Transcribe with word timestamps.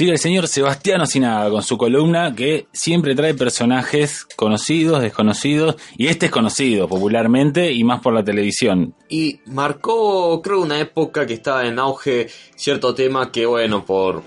Sigue 0.00 0.12
el 0.12 0.18
señor 0.18 0.48
Sebastián 0.48 1.02
Osinaga 1.02 1.50
con 1.50 1.62
su 1.62 1.76
columna 1.76 2.34
que 2.34 2.68
siempre 2.72 3.14
trae 3.14 3.34
personajes 3.34 4.24
conocidos, 4.34 5.02
desconocidos, 5.02 5.76
y 5.98 6.06
este 6.06 6.24
es 6.24 6.32
conocido 6.32 6.88
popularmente 6.88 7.70
y 7.70 7.84
más 7.84 8.00
por 8.00 8.14
la 8.14 8.24
televisión. 8.24 8.94
Y 9.10 9.40
marcó, 9.44 10.40
creo, 10.40 10.62
una 10.62 10.80
época 10.80 11.26
que 11.26 11.34
estaba 11.34 11.66
en 11.66 11.78
auge 11.78 12.28
cierto 12.56 12.94
tema 12.94 13.30
que, 13.30 13.44
bueno, 13.44 13.84
por 13.84 14.22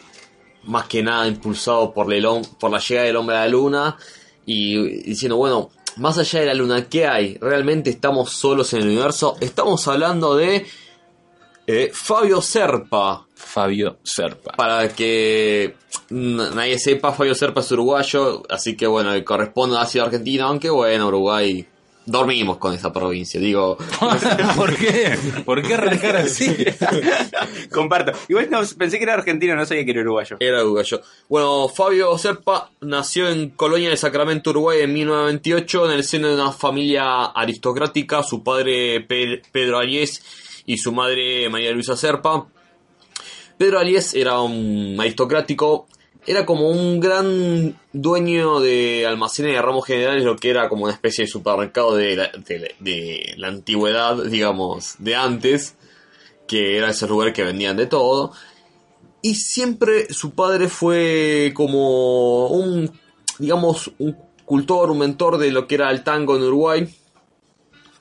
más 0.66 0.86
que 0.86 1.02
nada 1.02 1.28
impulsado 1.28 1.92
por, 1.92 2.14
el, 2.14 2.28
por 2.60 2.70
la 2.70 2.78
llegada 2.78 3.08
del 3.08 3.16
hombre 3.16 3.38
a 3.38 3.40
la 3.40 3.48
luna 3.48 3.98
y 4.46 4.78
diciendo, 5.02 5.38
bueno, 5.38 5.72
más 5.98 6.20
allá 6.20 6.42
de 6.42 6.46
la 6.46 6.54
luna, 6.54 6.88
¿qué 6.88 7.08
hay? 7.08 7.40
¿Realmente 7.42 7.90
estamos 7.90 8.32
solos 8.32 8.72
en 8.74 8.82
el 8.82 8.90
universo? 8.90 9.38
Estamos 9.40 9.88
hablando 9.88 10.36
de 10.36 10.68
eh, 11.68 11.92
Fabio 11.94 12.42
Serpa. 12.42 13.26
Fabio 13.36 13.98
Serpa. 14.04 14.54
Para 14.54 14.90
que 14.90 15.76
nadie 16.10 16.80
sepa, 16.80 17.12
Fabio 17.14 17.36
Serpa 17.36 17.62
es 17.62 17.72
uruguayo, 17.72 18.44
así 18.50 18.76
que 18.76 18.88
bueno, 18.88 19.12
corresponde 19.24 19.78
a 19.78 19.86
Ciudad 19.86 20.08
Argentina, 20.08 20.46
aunque 20.46 20.70
bueno, 20.70 21.08
Uruguay 21.08 21.68
dormimos 22.06 22.58
con 22.58 22.74
esa 22.74 22.92
provincia, 22.92 23.40
digo. 23.40 23.78
¿Por 24.56 24.76
qué? 24.76 25.18
¿Por 25.46 25.62
qué 25.62 25.74
arrancar 25.74 26.18
así? 26.18 26.54
Comparto. 27.72 28.12
Igual 28.28 28.50
no, 28.50 28.62
pensé 28.78 28.98
que 28.98 29.04
era 29.04 29.14
argentino, 29.14 29.56
no 29.56 29.66
sabía 29.66 29.86
que 29.86 29.92
era 29.92 30.02
uruguayo. 30.02 30.38
Era 30.40 30.64
uruguayo. 30.64 31.02
Bueno, 31.30 31.70
Fabio 31.70 32.18
Serpa 32.18 32.72
nació 32.82 33.30
en 33.30 33.52
Colonia 33.52 33.90
de 33.90 33.98
Sacramento, 33.98 34.50
Uruguay 34.50 34.82
en 34.82 34.94
1928 34.94 35.86
en 35.86 35.92
el 35.92 36.04
seno 36.04 36.28
de 36.30 36.36
una 36.36 36.52
familia 36.52 37.26
aristocrática. 37.26 38.24
Su 38.24 38.44
padre 38.44 39.02
Pedro 39.52 39.80
Ariés 39.80 40.22
y 40.66 40.78
su 40.78 40.92
madre 40.92 41.50
María 41.50 41.72
Luisa 41.72 41.96
Serpa. 41.96 42.48
Pedro 43.58 43.80
Ariés 43.80 44.14
era 44.14 44.40
un 44.42 44.96
aristocrático 45.00 45.88
era 46.26 46.46
como 46.46 46.70
un 46.70 47.00
gran 47.00 47.78
dueño 47.92 48.60
de 48.60 49.06
almacenes 49.06 49.54
de 49.54 49.62
ramos 49.62 49.86
generales, 49.86 50.24
lo 50.24 50.38
que 50.38 50.50
era 50.50 50.70
como 50.70 50.86
una 50.86 50.94
especie 50.94 51.26
de 51.26 51.32
supermercado 51.32 51.96
de 51.96 52.16
la, 52.16 52.32
de, 52.80 53.34
la 53.38 53.50
antigüedad, 53.50 54.24
digamos, 54.24 54.96
de 55.00 55.16
antes, 55.16 55.76
que 56.48 56.78
era 56.78 56.92
ese 56.92 57.08
lugar 57.08 57.34
que 57.34 57.44
vendían 57.44 57.76
de 57.76 57.88
todo. 57.88 58.32
Y 59.22 59.36
siempre 59.36 60.14
su 60.14 60.32
padre 60.32 60.70
fue 60.70 61.52
como 61.56 62.48
un, 62.48 62.92
digamos, 63.38 63.92
un 64.00 64.16
cultor, 64.46 64.92
un 64.92 65.00
mentor 65.00 65.38
de 65.38 65.52
lo 65.52 65.68
que 65.68 65.76
era 65.76 65.92
el 65.92 66.04
tango 66.04 66.38
en 66.38 66.44
Uruguay. 66.44 66.88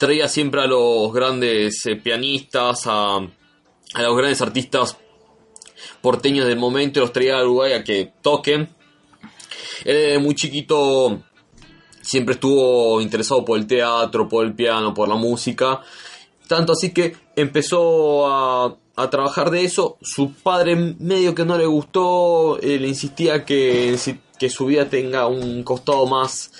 Traía 0.03 0.27
siempre 0.27 0.61
a 0.61 0.67
los 0.67 1.13
grandes 1.13 1.87
eh, 1.87 1.95
pianistas, 1.95 2.89
a, 2.89 3.19
a 3.19 4.03
los 4.03 4.17
grandes 4.17 4.43
artistas 4.43 4.97
porteños 6.01 6.49
del 6.49 6.59
momento 6.59 6.99
los 6.99 7.13
traía 7.13 7.39
a 7.39 7.45
Uruguay 7.45 7.75
a 7.75 7.85
que 7.85 8.13
toquen. 8.21 8.69
Él 9.85 10.19
muy 10.19 10.35
chiquito 10.35 11.23
siempre 12.01 12.35
estuvo 12.35 13.01
interesado 13.01 13.45
por 13.45 13.57
el 13.57 13.69
teatro, 13.69 14.29
por 14.29 14.45
el 14.45 14.57
piano, 14.57 14.93
por 14.93 15.09
la 15.09 15.15
música. 15.15 15.83
Tanto 16.49 16.73
así 16.73 16.93
que 16.93 17.15
empezó 17.37 18.27
a, 18.27 18.77
trabajar 19.09 19.53
de 19.53 19.65
eso. 19.65 19.99
Su 20.03 20.33
padre 20.33 20.75
medio 20.99 21.33
que 21.33 21.45
no 21.45 21.57
le 21.57 21.67
gustó, 21.67 22.59
eh, 22.59 22.81
le 22.81 22.89
insistía 22.89 23.45
que, 23.45 23.97
que 24.37 24.51
su 24.51 24.67
vida 24.67 24.89
tenga 24.89 25.29
un 25.29 25.63
costado 25.63 26.07
más 26.07 26.51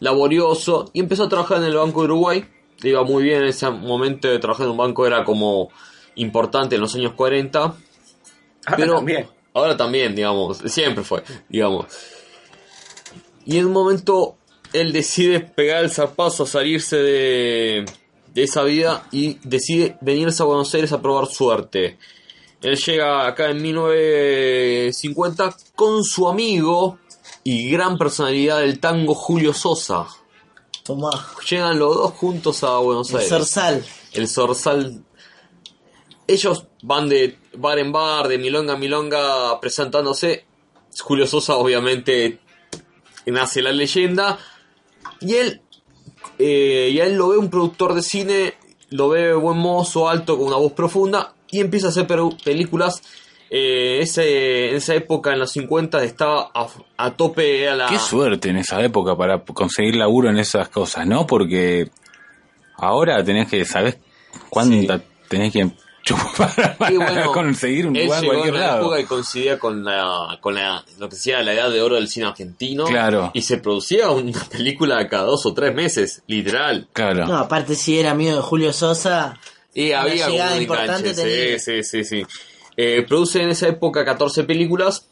laborioso. 0.00 0.90
Y 0.94 1.00
empezó 1.00 1.24
a 1.24 1.28
trabajar 1.28 1.58
en 1.58 1.64
el 1.64 1.76
Banco 1.76 2.00
de 2.00 2.06
Uruguay. 2.06 2.48
Iba 2.82 3.02
muy 3.02 3.24
bien 3.24 3.42
en 3.42 3.48
ese 3.48 3.68
momento 3.70 4.28
de 4.28 4.38
trabajar 4.38 4.66
en 4.66 4.72
un 4.72 4.78
banco, 4.78 5.06
era 5.06 5.24
como 5.24 5.70
importante 6.14 6.76
en 6.76 6.80
los 6.80 6.94
años 6.94 7.12
40. 7.14 7.74
Ahora 8.66 8.86
también. 8.86 9.26
Ahora 9.54 9.76
también, 9.76 10.14
digamos. 10.14 10.58
Siempre 10.58 11.02
fue, 11.02 11.22
digamos. 11.48 11.86
Y 13.44 13.58
en 13.58 13.66
un 13.66 13.72
momento 13.72 14.36
él 14.72 14.92
decide 14.92 15.40
pegar 15.40 15.82
el 15.82 15.90
zarpazo, 15.90 16.46
salirse 16.46 16.96
de, 16.96 17.84
de 18.34 18.42
esa 18.42 18.62
vida 18.62 19.06
y 19.10 19.38
decide 19.42 19.96
venirse 20.00 20.42
a 20.42 20.46
Buenos 20.46 20.72
Aires 20.74 20.92
a 20.92 21.00
probar 21.00 21.26
suerte. 21.26 21.98
Él 22.60 22.76
llega 22.76 23.26
acá 23.26 23.50
en 23.50 23.62
1950 23.62 25.56
con 25.74 26.04
su 26.04 26.28
amigo 26.28 26.98
y 27.44 27.70
gran 27.70 27.96
personalidad 27.96 28.60
del 28.60 28.80
tango 28.80 29.14
Julio 29.14 29.54
Sosa. 29.54 30.06
Tomá. 30.88 31.10
Llegan 31.46 31.78
los 31.78 31.96
dos 31.96 32.12
juntos 32.12 32.64
a 32.64 32.78
Buenos 32.78 33.12
Aires. 33.12 33.30
El 33.30 33.38
Zorzal. 33.40 33.84
El 34.14 34.26
Zorzal. 34.26 35.04
Ellos 36.26 36.64
van 36.82 37.10
de 37.10 37.36
bar 37.58 37.78
en 37.78 37.92
bar, 37.92 38.26
de 38.26 38.38
milonga 38.38 38.72
a 38.72 38.76
milonga 38.78 39.60
presentándose. 39.60 40.46
Julio 40.98 41.26
Sosa 41.26 41.56
obviamente 41.56 42.40
nace 43.26 43.60
la 43.60 43.70
leyenda. 43.70 44.38
Y 45.20 45.34
él, 45.34 45.60
eh, 46.38 46.88
y 46.90 46.98
él 47.00 47.16
lo 47.16 47.28
ve 47.28 47.36
un 47.36 47.50
productor 47.50 47.92
de 47.92 48.00
cine, 48.00 48.54
lo 48.88 49.10
ve 49.10 49.34
buen 49.34 49.58
mozo, 49.58 50.08
alto, 50.08 50.38
con 50.38 50.46
una 50.46 50.56
voz 50.56 50.72
profunda, 50.72 51.34
y 51.50 51.60
empieza 51.60 51.88
a 51.88 51.90
hacer 51.90 52.06
películas. 52.42 53.02
Eh, 53.50 54.00
ese, 54.00 54.70
en 54.70 54.76
esa 54.76 54.94
época, 54.94 55.32
en 55.32 55.38
los 55.38 55.52
50, 55.52 56.02
estaba 56.04 56.50
a, 56.96 57.10
tope. 57.12 57.68
A 57.68 57.74
la... 57.74 57.86
Qué 57.86 57.98
suerte 57.98 58.50
en 58.50 58.58
esa 58.58 58.80
época 58.82 59.16
para 59.16 59.42
conseguir 59.42 59.96
laburo 59.96 60.28
en 60.28 60.38
esas 60.38 60.68
cosas, 60.68 61.06
¿no? 61.06 61.26
Porque 61.26 61.90
ahora 62.76 63.22
tenés 63.24 63.48
que, 63.48 63.64
saber 63.64 63.98
cuánta 64.50 65.00
tenés 65.28 65.52
que 65.52 65.70
para, 66.36 67.24
conseguir 67.26 67.86
un 67.86 67.94
lugar 67.94 68.24
en 68.24 68.30
cualquier 68.30 68.54
lado. 68.54 68.80
época 68.80 68.96
que 68.96 69.04
coincidía 69.04 69.58
con 69.58 69.84
la, 69.84 70.38
con 70.40 70.54
la, 70.54 70.82
lo 70.98 71.08
que 71.08 71.16
sea 71.16 71.42
la 71.42 71.52
edad 71.52 71.70
de 71.70 71.82
oro 71.82 71.96
del 71.96 72.08
cine 72.08 72.26
argentino. 72.26 72.84
Claro. 72.84 73.30
Y 73.34 73.42
se 73.42 73.58
producía 73.58 74.10
una 74.10 74.44
película 74.44 75.06
cada 75.08 75.24
dos 75.24 75.44
o 75.46 75.54
tres 75.54 75.74
meses, 75.74 76.22
literal. 76.26 76.88
Claro. 76.92 77.26
No, 77.26 77.36
aparte 77.36 77.74
si 77.74 77.98
era 77.98 78.12
amigo 78.12 78.36
de 78.36 78.42
Julio 78.42 78.72
Sosa. 78.72 79.38
Y 79.74 79.92
había 79.92 80.28
llegada 80.28 80.60
importante 80.60 81.14
Sí, 81.14 81.58
sí, 81.58 81.82
sí, 81.82 82.04
sí. 82.04 82.26
Eh, 82.80 83.04
produce 83.08 83.42
en 83.42 83.50
esa 83.50 83.66
época 83.66 84.04
14 84.04 84.44
películas 84.44 85.08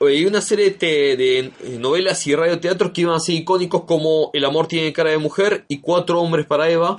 y 0.00 0.26
una 0.26 0.42
serie 0.42 0.72
de, 0.72 1.50
novelas 1.78 2.26
y 2.26 2.34
radioteatros 2.34 2.92
que 2.92 3.00
iban 3.00 3.14
a 3.14 3.20
ser 3.20 3.36
icónicos 3.36 3.84
como 3.84 4.28
El 4.34 4.44
amor 4.44 4.66
tiene 4.66 4.92
cara 4.92 5.10
de 5.10 5.16
mujer 5.16 5.64
y 5.68 5.80
Cuatro 5.80 6.20
hombres 6.20 6.44
para 6.44 6.68
Eva. 6.68 6.98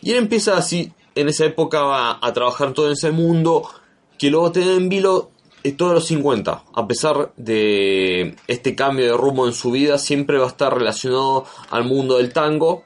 Y 0.00 0.12
él 0.12 0.16
empieza 0.16 0.56
así 0.56 0.90
en 1.14 1.28
esa 1.28 1.44
época 1.44 1.82
va 1.82 2.18
a 2.22 2.32
trabajar 2.32 2.72
todo 2.72 2.86
en 2.86 2.92
ese 2.92 3.10
mundo 3.10 3.68
que 4.16 4.30
luego 4.30 4.52
tener 4.52 4.70
en 4.70 4.88
vilo 4.88 5.30
todos 5.76 5.92
los 5.92 6.06
50. 6.06 6.64
A 6.72 6.88
pesar 6.88 7.32
de 7.36 8.36
este 8.46 8.74
cambio 8.74 9.04
de 9.04 9.16
rumbo 9.18 9.46
en 9.46 9.52
su 9.52 9.70
vida, 9.70 9.98
siempre 9.98 10.38
va 10.38 10.46
a 10.46 10.48
estar 10.48 10.72
relacionado 10.72 11.44
al 11.68 11.84
mundo 11.84 12.16
del 12.16 12.32
tango, 12.32 12.84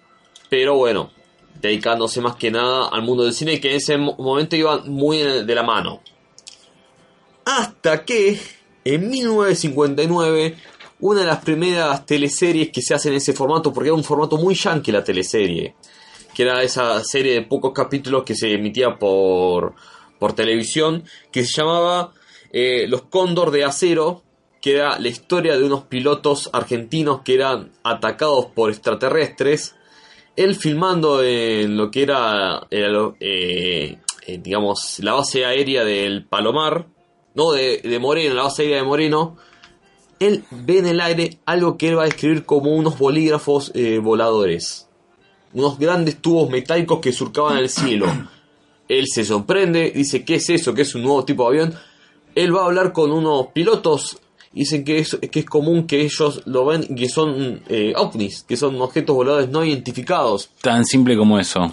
pero 0.49 0.75
bueno, 0.75 1.12
dedicándose 1.62 2.20
más 2.20 2.36
que 2.36 2.50
nada 2.50 2.88
al 2.88 3.02
mundo 3.02 3.24
del 3.24 3.32
cine, 3.32 3.60
que 3.60 3.70
en 3.70 3.76
ese 3.76 3.96
momento 3.96 4.56
iba 4.56 4.78
muy 4.84 5.18
de 5.18 5.54
la 5.54 5.62
mano. 5.62 6.02
Hasta 7.44 8.04
que 8.04 8.38
en 8.84 9.08
1959, 9.08 10.56
una 11.00 11.20
de 11.20 11.26
las 11.26 11.44
primeras 11.44 12.04
teleseries 12.04 12.70
que 12.70 12.82
se 12.82 12.94
hace 12.94 13.08
en 13.08 13.14
ese 13.14 13.32
formato, 13.32 13.72
porque 13.72 13.88
era 13.88 13.96
un 13.96 14.04
formato 14.04 14.36
muy 14.36 14.54
yankee 14.54 14.92
la 14.92 15.04
teleserie, 15.04 15.74
que 16.34 16.42
era 16.42 16.62
esa 16.62 17.02
serie 17.04 17.34
de 17.34 17.42
pocos 17.42 17.72
capítulos 17.72 18.24
que 18.24 18.34
se 18.34 18.52
emitía 18.52 18.98
por, 18.98 19.74
por 20.18 20.32
televisión, 20.32 21.04
que 21.30 21.44
se 21.44 21.52
llamaba 21.60 22.12
eh, 22.52 22.86
Los 22.88 23.02
Cóndor 23.02 23.52
de 23.52 23.64
Acero, 23.64 24.22
que 24.60 24.76
era 24.76 24.98
la 24.98 25.08
historia 25.08 25.56
de 25.56 25.64
unos 25.64 25.84
pilotos 25.84 26.50
argentinos 26.52 27.22
que 27.22 27.34
eran 27.34 27.72
atacados 27.82 28.46
por 28.46 28.70
extraterrestres. 28.70 29.74
Él 30.37 30.54
filmando 30.56 31.22
en 31.22 31.76
lo 31.76 31.91
que 31.91 32.03
era, 32.03 32.66
eh, 32.70 33.98
eh, 34.26 34.41
digamos, 34.43 34.98
la 35.00 35.12
base 35.12 35.44
aérea 35.44 35.84
del 35.84 36.25
Palomar, 36.25 36.87
no 37.34 37.53
de, 37.53 37.78
de 37.82 37.98
Moreno, 37.98 38.34
la 38.34 38.44
base 38.44 38.62
aérea 38.62 38.78
de 38.78 38.84
Moreno, 38.84 39.36
él 40.18 40.45
ve 40.51 40.78
en 40.78 40.86
el 40.86 41.01
aire 41.01 41.39
algo 41.47 41.77
que 41.77 41.89
él 41.89 41.98
va 41.98 42.03
a 42.03 42.06
describir 42.06 42.45
como 42.45 42.71
unos 42.71 42.98
bolígrafos 42.98 43.72
voladores 44.03 44.89
unos 45.54 45.78
grandes 45.78 46.21
tubos 46.21 46.51
metálicos 46.51 47.01
que 47.01 47.12
surcaban 47.12 47.59
el 47.59 47.68
cielo. 47.68 48.06
Él 48.89 49.06
se 49.06 49.24
sorprende, 49.24 49.92
dice, 49.95 50.24
¿qué 50.24 50.36
es 50.36 50.51
eso? 50.51 50.74
¿Qué 50.74 50.83
es 50.83 50.95
un 50.95 51.03
nuevo 51.03 51.24
tipo 51.24 51.42
de 51.42 51.60
avión? 51.60 51.78
Él 52.34 52.54
va 52.54 52.62
a 52.62 52.66
hablar 52.66 52.92
con 52.92 53.12
unos 53.12 53.48
pilotos, 53.48 54.18
dicen 54.53 54.84
que 54.84 54.99
es, 54.99 55.19
que 55.31 55.41
es 55.41 55.47
común 55.47 55.87
que 55.87 56.03
ellos 56.03 56.43
lo 56.47 56.66
ven 56.66 56.84
y 56.89 56.95
que 56.95 57.09
son 57.09 57.63
eh, 57.69 57.93
ovnis, 57.97 58.43
que 58.43 58.57
son 58.57 58.81
objetos 58.81 59.15
voladores 59.16 59.49
no 59.49 59.65
identificados. 59.65 60.51
Tan 60.60 60.84
simple 60.84 61.16
como 61.16 61.39
eso. 61.39 61.72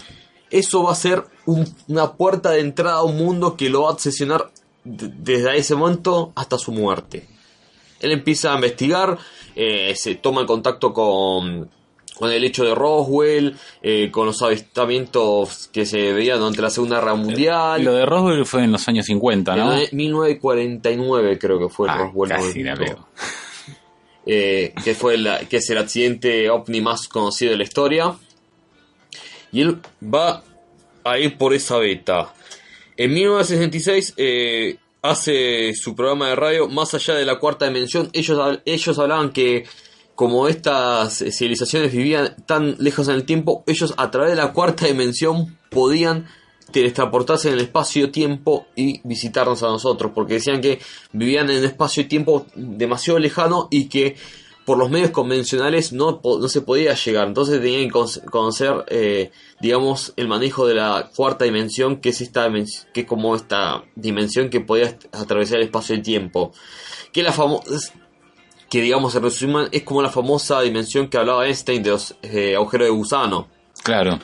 Eso 0.50 0.84
va 0.84 0.94
a 0.94 0.96
ser 0.96 1.24
una 1.46 2.14
puerta 2.14 2.52
de 2.52 2.62
entrada 2.62 2.98
a 2.98 3.04
un 3.04 3.18
mundo 3.18 3.56
que 3.56 3.70
lo 3.70 3.84
va 3.84 3.90
a 3.90 3.94
obsesionar 3.94 4.52
desde 4.84 5.58
ese 5.58 5.76
momento 5.76 6.32
hasta 6.36 6.58
su 6.58 6.72
muerte. 6.72 7.28
Él 8.00 8.12
empieza 8.12 8.52
a 8.52 8.56
investigar, 8.56 9.18
eh, 9.56 9.94
se 9.96 10.16
toma 10.16 10.42
en 10.42 10.48
contacto 10.48 10.94
con 10.94 11.70
con 12.20 12.32
el 12.32 12.44
hecho 12.44 12.66
de 12.66 12.76
Roswell, 12.76 13.56
eh, 13.82 14.12
con 14.12 14.26
los 14.26 14.42
avistamientos 14.42 15.70
que 15.72 15.86
se 15.86 16.12
veían 16.14 16.38
durante 16.40 16.62
la 16.62 16.70
Segunda 16.70 17.00
Guerra 17.00 17.16
Mundial. 17.16 17.82
Lo 17.84 17.94
de 17.94 18.06
Roswell 18.06 18.46
fue 18.46 18.66
en 18.66 18.74
los 18.74 18.86
años 18.90 19.06
50, 19.06 19.56
¿no? 19.56 19.74
En 19.74 19.88
1949 19.92 21.40
creo 21.40 21.58
que 21.60 21.70
fue 21.70 21.88
Ah, 21.90 21.98
Roswell. 21.98 22.30
casi 22.32 22.62
la 22.64 22.76
90. 22.76 22.94
pego. 22.96 23.08
eh, 24.26 24.74
que 24.84 24.94
fue 24.96 25.18
la- 25.18 25.40
que 25.40 25.58
es 25.58 25.70
el 25.70 25.78
accidente 25.78 26.50
ovni 26.50 26.82
más 26.82 27.08
conocido 27.08 27.52
de 27.52 27.58
la 27.58 27.64
historia. 27.64 28.16
Y 29.52 29.62
él 29.62 29.78
va 30.04 30.44
a 31.04 31.18
ir 31.18 31.38
por 31.38 31.54
esa 31.54 31.78
beta. 31.78 32.34
En 32.98 33.14
1966 33.14 34.14
eh, 34.18 34.76
hace 35.02 35.74
su 35.74 35.96
programa 35.96 36.28
de 36.28 36.36
radio 36.36 36.68
Más 36.68 36.94
allá 36.94 37.16
de 37.16 37.26
la 37.26 37.40
cuarta 37.40 37.66
dimensión. 37.66 38.10
Ellos, 38.14 38.60
ellos 38.66 39.00
hablaban 39.00 39.32
que 39.32 39.64
como 40.20 40.50
estas 40.50 41.24
civilizaciones 41.32 41.94
vivían 41.94 42.36
tan 42.46 42.76
lejos 42.78 43.08
en 43.08 43.16
el 43.16 43.24
tiempo, 43.24 43.64
ellos 43.68 43.94
a 43.96 44.12
través 44.12 44.32
de 44.32 44.36
la 44.36 44.52
cuarta 44.52 44.86
dimensión 44.86 45.58
podían 45.70 46.28
teletransportarse 46.74 47.48
en 47.48 47.54
el 47.54 47.62
espacio-tiempo 47.62 48.68
y 48.76 49.00
visitarnos 49.08 49.64
a 49.64 49.68
nosotros, 49.68 50.12
porque 50.14 50.34
decían 50.34 50.60
que 50.60 50.82
vivían 51.14 51.50
en 51.50 51.60
un 51.60 51.64
espacio-tiempo 51.64 52.48
demasiado 52.54 53.18
lejano 53.18 53.70
y 53.72 53.86
que 53.88 54.18
por 54.66 54.78
los 54.78 54.90
medios 54.90 55.12
convencionales 55.12 55.94
no, 55.94 56.20
no 56.22 56.50
se 56.50 56.60
podía 56.60 56.96
llegar, 56.96 57.26
entonces 57.26 57.62
tenían 57.62 57.86
que 57.86 57.92
con- 57.92 58.10
conocer, 58.30 58.74
eh, 58.90 59.32
digamos, 59.62 60.12
el 60.18 60.28
manejo 60.28 60.68
de 60.68 60.74
la 60.74 61.12
cuarta 61.16 61.46
dimensión, 61.46 62.02
que 62.02 62.10
es 62.10 62.20
esta 62.20 62.52
que 62.94 63.02
es 63.02 63.08
como 63.08 63.38
esta 63.38 63.86
dimensión 63.96 64.50
que 64.50 64.60
podía 64.60 64.98
atravesar 65.14 65.60
el 65.60 65.64
espacio 65.68 65.96
y 65.96 66.02
tiempo, 66.02 66.52
que 67.14 67.24
la 67.24 67.32
famosa 67.32 67.94
que 68.70 68.82
digamos 68.82 69.16
en 69.16 69.24
resumen 69.24 69.68
es 69.72 69.84
como 69.84 70.02
la 70.02 70.10
famosa 70.10 70.62
dimensión 70.62 71.08
que 71.08 71.18
hablaba 71.18 71.46
Einstein 71.48 71.82
de 71.84 71.90
los 71.92 72.16
eh, 72.22 72.56
agujeros 72.56 72.88
de 72.88 72.92
gusano. 72.92 73.48
Claro. 73.84 74.20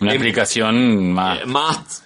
Una 0.00 0.10
Em- 0.12 0.16
explicación 0.16 1.12
más. 1.12 1.40
Eh, 1.40 1.46
más 1.46 2.04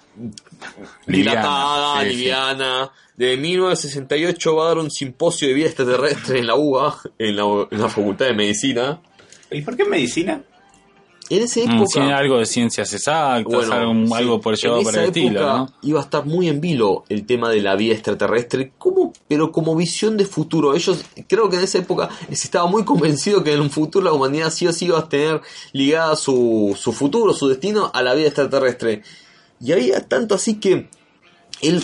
Liviana, 1.07 1.41
dilatada, 1.41 2.01
sí, 2.03 2.09
sí. 2.11 2.17
liviana. 2.17 2.91
De 3.17 3.37
1968 3.37 4.57
va 4.57 4.65
a 4.65 4.69
dar 4.69 4.79
un 4.79 4.91
simposio 4.91 5.49
de 5.49 5.55
vida 5.55 5.67
extraterrestre 5.67 6.39
en 6.41 6.47
la 6.47 6.57
UBA, 6.57 6.97
en 7.19 7.37
la, 7.37 7.45
en 7.71 7.81
la 7.81 7.89
Facultad 7.89 8.27
de 8.27 8.35
Medicina. 8.35 9.01
¿Y 9.51 9.61
por 9.63 9.77
qué 9.77 9.85
medicina? 9.85 10.43
En 11.31 11.43
esa 11.43 11.61
Mm, 11.61 11.71
época, 11.71 11.91
sí, 11.91 12.01
algo 12.01 12.39
de 12.39 12.47
ciencias 12.47 12.93
exactas, 12.93 13.45
bueno, 13.45 13.73
algo, 13.73 14.07
sí, 14.07 14.13
algo 14.15 14.41
por 14.41 14.57
llevado 14.57 14.83
esa 14.83 15.01
el 15.01 15.07
estilo. 15.07 15.69
Iba 15.83 16.01
a 16.01 16.03
estar 16.03 16.27
muy 16.27 16.49
en 16.49 16.61
vilo 16.61 17.05
el 17.09 17.25
tema 17.25 17.49
de 17.51 17.63
la 17.63 17.77
vida 17.77 17.95
extraterrestre, 17.95 18.73
como, 18.77 19.13
pero 19.27 19.51
como 19.51 19.75
visión 19.75 20.17
de 20.17 20.27
futuro. 20.27 20.75
Ellos, 20.75 21.03
creo 21.27 21.49
que 21.49 21.57
en 21.57 21.63
esa 21.63 21.79
época 21.79 22.11
se 22.29 22.35
estaba 22.35 22.67
muy 22.67 22.85
convencido 22.85 23.43
que 23.43 23.55
en 23.55 23.61
un 23.61 23.71
futuro 23.71 24.05
la 24.05 24.13
humanidad 24.13 24.51
sí 24.51 24.67
o 24.67 24.73
sí 24.73 24.87
iba 24.87 24.99
a 24.99 25.09
tener 25.09 25.41
ligada 25.73 26.15
su, 26.17 26.77
su 26.79 26.93
futuro, 26.93 27.33
su 27.33 27.49
destino 27.49 27.91
a 27.95 28.03
la 28.03 28.15
vida 28.15 28.27
extraterrestre. 28.27 29.03
Y 29.61 29.73
había 29.73 30.07
tanto 30.07 30.35
así 30.35 30.61
que 30.61 30.89
él 31.63 31.83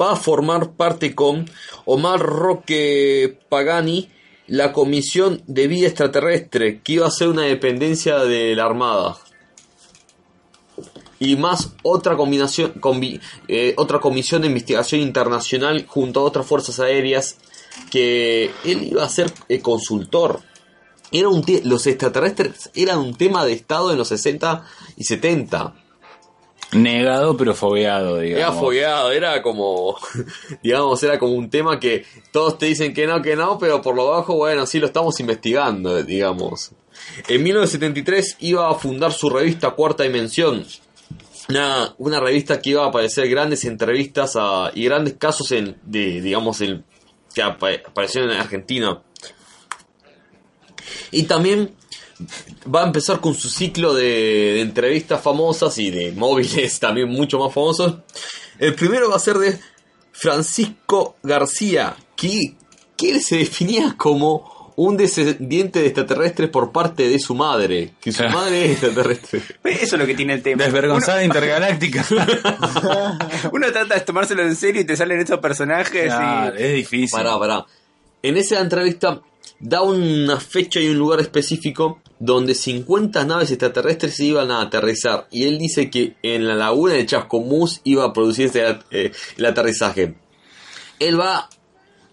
va 0.00 0.12
a 0.12 0.16
formar 0.16 0.72
parte 0.72 1.14
con 1.14 1.50
Omar 1.84 2.20
Roque 2.20 3.38
Pagani 3.48 4.10
la 4.46 4.72
Comisión 4.72 5.42
de 5.46 5.66
Vida 5.66 5.88
Extraterrestre, 5.88 6.80
que 6.82 6.92
iba 6.94 7.06
a 7.06 7.10
ser 7.10 7.28
una 7.28 7.42
dependencia 7.42 8.18
de 8.18 8.54
la 8.54 8.64
Armada. 8.64 9.16
Y 11.18 11.36
más 11.36 11.72
otra 11.82 12.16
combinación, 12.16 12.74
combi- 12.74 13.20
eh, 13.48 13.74
otra 13.78 14.00
comisión 14.00 14.42
de 14.42 14.48
investigación 14.48 15.00
internacional 15.00 15.86
junto 15.86 16.20
a 16.20 16.24
otras 16.24 16.46
fuerzas 16.46 16.78
aéreas 16.78 17.38
que 17.90 18.50
él 18.64 18.88
iba 18.90 19.02
a 19.02 19.08
ser 19.08 19.32
eh, 19.48 19.60
consultor. 19.60 20.40
Era 21.12 21.28
un 21.28 21.42
los 21.64 21.86
extraterrestres 21.86 22.70
eran 22.74 22.98
un 22.98 23.14
tema 23.14 23.44
de 23.46 23.52
estado 23.52 23.92
en 23.92 23.98
los 23.98 24.08
60 24.08 24.64
y 24.96 25.04
70. 25.04 25.74
Negado 26.72 27.36
pero 27.36 27.54
fogueado, 27.54 28.18
digamos. 28.18 28.42
Era 28.44 28.52
fogueado, 28.60 29.12
era 29.12 29.42
como, 29.42 29.96
digamos, 30.62 31.02
era 31.02 31.18
como 31.18 31.32
un 31.34 31.48
tema 31.48 31.78
que 31.78 32.04
todos 32.32 32.58
te 32.58 32.66
dicen 32.66 32.92
que 32.92 33.06
no, 33.06 33.22
que 33.22 33.36
no, 33.36 33.58
pero 33.58 33.80
por 33.80 33.94
lo 33.94 34.08
bajo, 34.08 34.34
bueno, 34.36 34.66
sí 34.66 34.78
lo 34.80 34.86
estamos 34.86 35.18
investigando, 35.20 36.02
digamos. 36.02 36.72
En 37.28 37.42
1973 37.42 38.36
iba 38.40 38.68
a 38.68 38.74
fundar 38.74 39.12
su 39.12 39.30
revista 39.30 39.70
Cuarta 39.70 40.02
Dimensión, 40.02 40.66
una, 41.48 41.94
una 41.98 42.18
revista 42.20 42.60
que 42.60 42.70
iba 42.70 42.84
a 42.84 42.88
aparecer 42.88 43.28
grandes 43.28 43.64
entrevistas 43.64 44.32
a, 44.36 44.70
y 44.74 44.84
grandes 44.86 45.14
casos 45.14 45.52
en, 45.52 45.76
de, 45.84 46.20
digamos, 46.20 46.60
en, 46.62 46.84
que 47.32 47.42
apa- 47.42 47.70
aparecieron 47.86 48.30
en 48.32 48.38
Argentina. 48.38 49.02
Y 51.12 51.24
también 51.24 51.74
va 52.72 52.82
a 52.82 52.86
empezar 52.86 53.20
con 53.20 53.34
su 53.34 53.48
ciclo 53.48 53.94
de, 53.94 54.04
de 54.04 54.60
entrevistas 54.60 55.20
famosas 55.20 55.76
y 55.78 55.90
de 55.90 56.12
móviles 56.12 56.78
también 56.80 57.08
mucho 57.08 57.38
más 57.38 57.52
famosos. 57.52 57.96
El 58.58 58.74
primero 58.74 59.10
va 59.10 59.16
a 59.16 59.20
ser 59.20 59.38
de 59.38 59.58
Francisco 60.12 61.16
García, 61.22 61.96
que, 62.16 62.54
que 62.96 63.10
él 63.10 63.20
se 63.20 63.36
definía 63.36 63.94
como 63.96 64.56
un 64.76 64.96
descendiente 64.96 65.80
de 65.80 65.86
extraterrestres 65.86 66.50
por 66.50 66.70
parte 66.70 67.08
de 67.08 67.18
su 67.18 67.34
madre, 67.34 67.94
que 68.00 68.12
su 68.12 68.24
madre 68.24 68.66
es 68.66 68.70
extraterrestre. 68.72 69.42
Eso 69.64 69.96
es 69.96 70.00
lo 70.00 70.06
que 70.06 70.14
tiene 70.14 70.34
el 70.34 70.42
tema. 70.42 70.64
Desvergonzada 70.64 71.24
intergaláctica. 71.24 72.04
Uno, 72.10 73.18
uno 73.52 73.72
trata 73.72 73.94
de 73.94 74.00
tomárselo 74.02 74.42
en 74.42 74.54
serio 74.54 74.82
y 74.82 74.84
te 74.84 74.96
salen 74.96 75.18
estos 75.20 75.40
personajes 75.40 76.04
Claro, 76.04 76.58
y... 76.58 76.62
es 76.62 76.74
difícil. 76.74 77.18
Pará, 77.18 77.38
pará. 77.38 77.66
En 78.22 78.36
esa 78.36 78.60
entrevista 78.60 79.20
da 79.58 79.82
una 79.82 80.38
fecha 80.38 80.80
y 80.80 80.88
un 80.88 80.98
lugar 80.98 81.20
específico 81.20 82.00
donde 82.18 82.54
50 82.54 83.24
naves 83.24 83.50
extraterrestres 83.50 84.18
iban 84.20 84.50
a 84.50 84.62
aterrizar. 84.62 85.26
Y 85.30 85.44
él 85.44 85.58
dice 85.58 85.90
que 85.90 86.16
en 86.22 86.46
la 86.46 86.54
laguna 86.54 86.94
de 86.94 87.06
Chascomús 87.06 87.80
iba 87.84 88.04
a 88.04 88.12
producirse 88.12 88.78
eh, 88.90 89.12
el 89.36 89.44
aterrizaje. 89.44 90.16
Él 90.98 91.20
va 91.20 91.48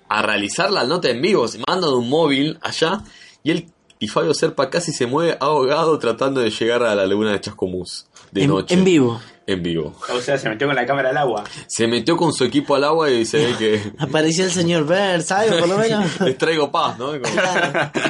a 0.09 0.21
realizar 0.21 0.71
la 0.71 0.83
nota 0.83 1.09
en 1.09 1.21
vivo, 1.21 1.47
se 1.47 1.59
manda 1.67 1.89
un 1.89 2.09
móvil 2.09 2.59
allá 2.61 3.03
y 3.43 3.51
él 3.51 3.67
y 3.99 4.09
Fabio 4.09 4.33
Serpa 4.33 4.69
casi 4.69 4.91
se 4.91 5.05
mueve 5.05 5.37
ahogado 5.39 5.97
tratando 5.97 6.41
de 6.41 6.49
llegar 6.49 6.83
a 6.83 6.93
la 6.93 7.05
laguna 7.05 7.31
de 7.31 7.39
Chascomús 7.39 8.05
de 8.33 8.43
En, 8.43 8.49
noche. 8.49 8.73
en 8.73 8.83
vivo. 8.83 9.21
En 9.45 9.61
vivo. 9.61 9.93
O 10.13 10.21
sea, 10.21 10.37
se 10.37 10.47
metió 10.49 10.67
con 10.67 10.75
la 10.75 10.85
cámara 10.85 11.09
al 11.09 11.17
agua. 11.17 11.43
Se 11.67 11.85
metió 11.87 12.15
con 12.15 12.31
su 12.33 12.45
equipo 12.45 12.75
al 12.75 12.83
agua 12.85 13.11
y 13.11 13.25
se 13.25 13.37
ve 13.45 13.55
que 13.57 13.91
Apareció 13.99 14.45
el 14.45 14.51
señor 14.51 14.85
Burns, 14.85 15.31
algo 15.31 15.59
por 15.59 15.67
lo 15.67 15.77
menos. 15.77 16.19
les 16.21 16.37
traigo 16.37 16.71
paz, 16.71 16.97
¿no? 16.97 17.07
Como- 17.07 17.21
Claro. 17.21 17.91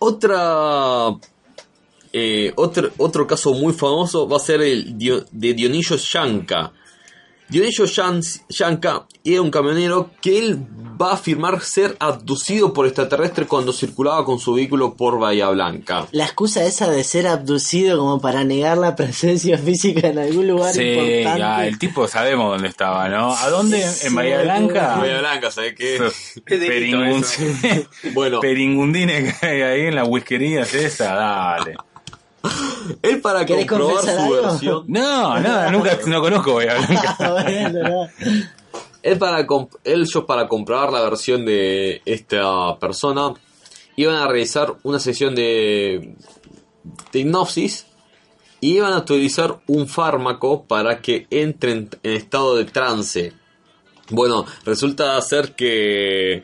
Otra. 0.00 1.14
eh, 2.12 2.52
otro, 2.56 2.90
otro 2.98 3.26
caso 3.26 3.52
muy 3.52 3.72
famoso 3.72 4.26
va 4.28 4.36
a 4.36 4.40
ser 4.40 4.62
el 4.62 4.96
de 4.98 5.54
Dionisio 5.54 5.96
Shanka. 5.98 6.72
Dionisio 7.50 7.84
Shanka 7.86 9.06
era 9.24 9.42
un 9.42 9.50
camionero 9.50 10.10
que 10.22 10.38
él 10.38 10.58
va 11.00 11.10
a 11.10 11.14
afirmar 11.14 11.60
ser 11.62 11.96
abducido 11.98 12.72
por 12.72 12.86
extraterrestres 12.86 13.48
cuando 13.48 13.72
circulaba 13.72 14.24
con 14.24 14.38
su 14.38 14.54
vehículo 14.54 14.94
por 14.94 15.18
Bahía 15.18 15.48
Blanca. 15.48 16.06
La 16.12 16.24
excusa 16.26 16.62
esa 16.64 16.90
de 16.90 17.02
ser 17.04 17.26
abducido 17.26 17.98
como 17.98 18.20
para 18.20 18.44
negar 18.44 18.78
la 18.78 18.94
presencia 18.94 19.58
física 19.64 20.08
en 20.08 20.18
algún 20.18 20.46
lugar 20.46 20.72
Sí, 20.74 20.82
importante. 20.82 21.38
ya, 21.40 21.66
el 21.66 21.78
tipo 21.78 22.06
sabemos 22.06 22.52
dónde 22.52 22.68
estaba, 22.68 23.08
¿no? 23.08 23.32
¿A 23.34 23.48
dónde? 23.50 23.82
Sí, 23.88 24.06
¿En 24.08 24.14
Bahía 24.14 24.42
Blanca? 24.42 24.96
Bahía 24.98 25.18
Blanca, 25.18 25.50
¿sabes 25.50 25.74
qué? 25.76 25.96
Es 25.96 26.42
delito 26.46 26.98
Peringun- 26.98 27.86
Bueno, 28.14 28.40
Peringundines 28.40 29.38
que 29.40 29.46
hay 29.46 29.62
ahí 29.62 29.80
en 29.86 29.96
las 29.96 30.06
whiskerías 30.08 30.72
esa, 30.74 31.14
dale. 31.14 31.76
él 33.02 33.20
para 33.20 33.44
¿Querés 33.44 33.66
comprobar 33.66 34.04
su 34.04 34.10
algo? 34.10 34.42
versión. 34.42 34.84
No, 34.88 35.38
nada, 35.40 35.70
nunca 35.70 35.98
no 36.06 36.20
conozco 36.20 36.54
Bahía 36.54 36.74
Blanca. 36.74 38.12
Él 39.02 39.16
para 39.18 39.46
ellos 39.84 40.24
para 40.26 40.46
comprobar 40.46 40.92
la 40.92 41.00
versión 41.00 41.46
de 41.46 42.02
esta 42.04 42.78
persona 42.78 43.32
iban 43.96 44.16
a 44.16 44.26
realizar 44.26 44.74
una 44.82 44.98
sesión 44.98 45.34
de, 45.34 46.16
de 47.10 47.18
hipnosis 47.18 47.86
y 48.60 48.76
iban 48.76 48.92
a 48.92 48.98
utilizar 48.98 49.60
un 49.68 49.88
fármaco 49.88 50.64
para 50.64 51.00
que 51.00 51.26
entren 51.30 51.88
en 52.02 52.12
estado 52.12 52.56
de 52.56 52.66
trance. 52.66 53.32
Bueno, 54.10 54.44
resulta 54.64 55.20
ser 55.22 55.54
que 55.54 56.42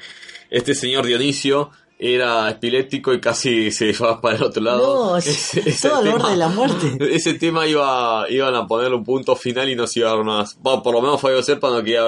este 0.50 0.75
señor 0.75 1.05
Dionisio 1.05 1.71
era 1.99 2.50
epiléptico 2.50 3.15
y 3.15 3.21
casi 3.21 3.71
se 3.71 3.93
va 3.93 4.21
para 4.21 4.37
el 4.37 4.43
otro 4.43 4.62
lado. 4.62 5.11
No, 5.12 5.17
Ese- 5.19 5.61
es 5.61 5.67
ese 5.67 5.88
todo 5.88 5.99
al 5.99 6.11
borde 6.11 6.31
de 6.31 6.37
la 6.37 6.49
muerte. 6.49 6.99
ese 7.15 7.35
tema 7.35 7.67
iba, 7.67 8.26
iban 8.29 8.55
a 8.55 8.67
poner 8.67 8.93
un 8.93 9.05
punto 9.05 9.35
final 9.37 9.69
y 9.71 9.75
no 9.76 9.87
se 9.87 10.00
iba 10.00 10.11
a 10.11 10.17
dar 10.17 10.25
más. 10.25 10.59
Bueno, 10.61 10.83
por 10.83 10.95
lo 10.95 11.00
menos 11.00 11.21
Fabio 11.21 11.43
Serpa 11.43 11.71
no 11.71 11.79
quería 11.83 12.03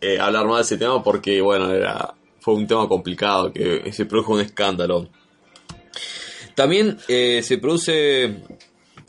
eh, 0.00 0.18
hablar 0.20 0.46
más 0.46 0.58
de 0.58 0.62
ese 0.62 0.76
tema 0.78 1.02
porque, 1.02 1.40
bueno, 1.40 1.72
era 1.72 2.14
fue 2.40 2.54
un 2.54 2.66
tema 2.66 2.86
complicado, 2.88 3.50
que 3.52 3.90
se 3.92 4.04
produjo 4.04 4.34
un 4.34 4.40
escándalo. 4.42 5.08
También 6.54 6.98
eh, 7.08 7.40
se 7.42 7.56
produce 7.58 8.36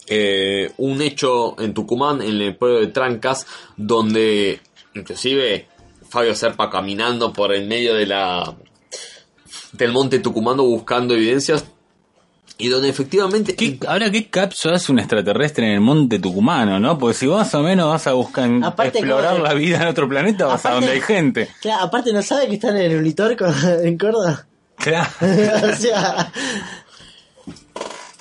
eh, 0.08 0.72
un 0.78 1.02
hecho 1.02 1.60
en 1.60 1.74
Tucumán, 1.74 2.22
en 2.22 2.42
el 2.42 2.56
pueblo 2.56 2.80
de 2.80 2.88
Trancas, 2.88 3.46
donde 3.76 4.60
inclusive 4.96 5.68
Fabio 6.10 6.34
Serpa 6.34 6.70
caminando 6.70 7.34
por 7.34 7.54
el 7.54 7.68
medio 7.68 7.94
de 7.94 8.06
la 8.06 8.56
del 9.78 9.92
monte 9.92 10.20
tucumano 10.20 10.64
buscando 10.64 11.14
evidencias 11.14 11.66
y 12.58 12.70
donde 12.70 12.90
efectivamente... 12.90 13.56
¿Qué, 13.56 13.78
ahora, 13.86 14.10
¿qué 14.10 14.30
capso 14.30 14.70
hace 14.70 14.92
un 14.92 15.00
extraterrestre 15.00 15.66
en 15.68 15.74
el 15.74 15.82
monte 15.82 16.20
tucumano, 16.20 16.80
no? 16.80 16.98
Porque 16.98 17.18
si 17.18 17.28
vos 17.28 17.40
más 17.40 17.54
o 17.54 17.62
menos 17.62 17.90
vas 17.90 18.08
a 18.08 18.14
buscar 18.14 18.50
explorar 18.86 19.40
la 19.40 19.54
vida 19.54 19.82
en 19.82 19.88
otro 19.88 20.08
planeta, 20.08 20.46
vas 20.46 20.66
a 20.66 20.72
donde 20.72 20.92
hay 20.92 21.02
gente. 21.02 21.50
Claro, 21.62 21.84
aparte 21.84 22.14
no 22.14 22.22
sabe 22.22 22.48
que 22.48 22.56
están 22.56 22.78
en 22.78 22.92
el 22.92 22.98
Unitorco 22.98 23.46
en 23.84 23.98
Córdoba. 23.98 24.46
Claro. 24.78 25.10
o 25.22 25.76
sea... 25.76 26.32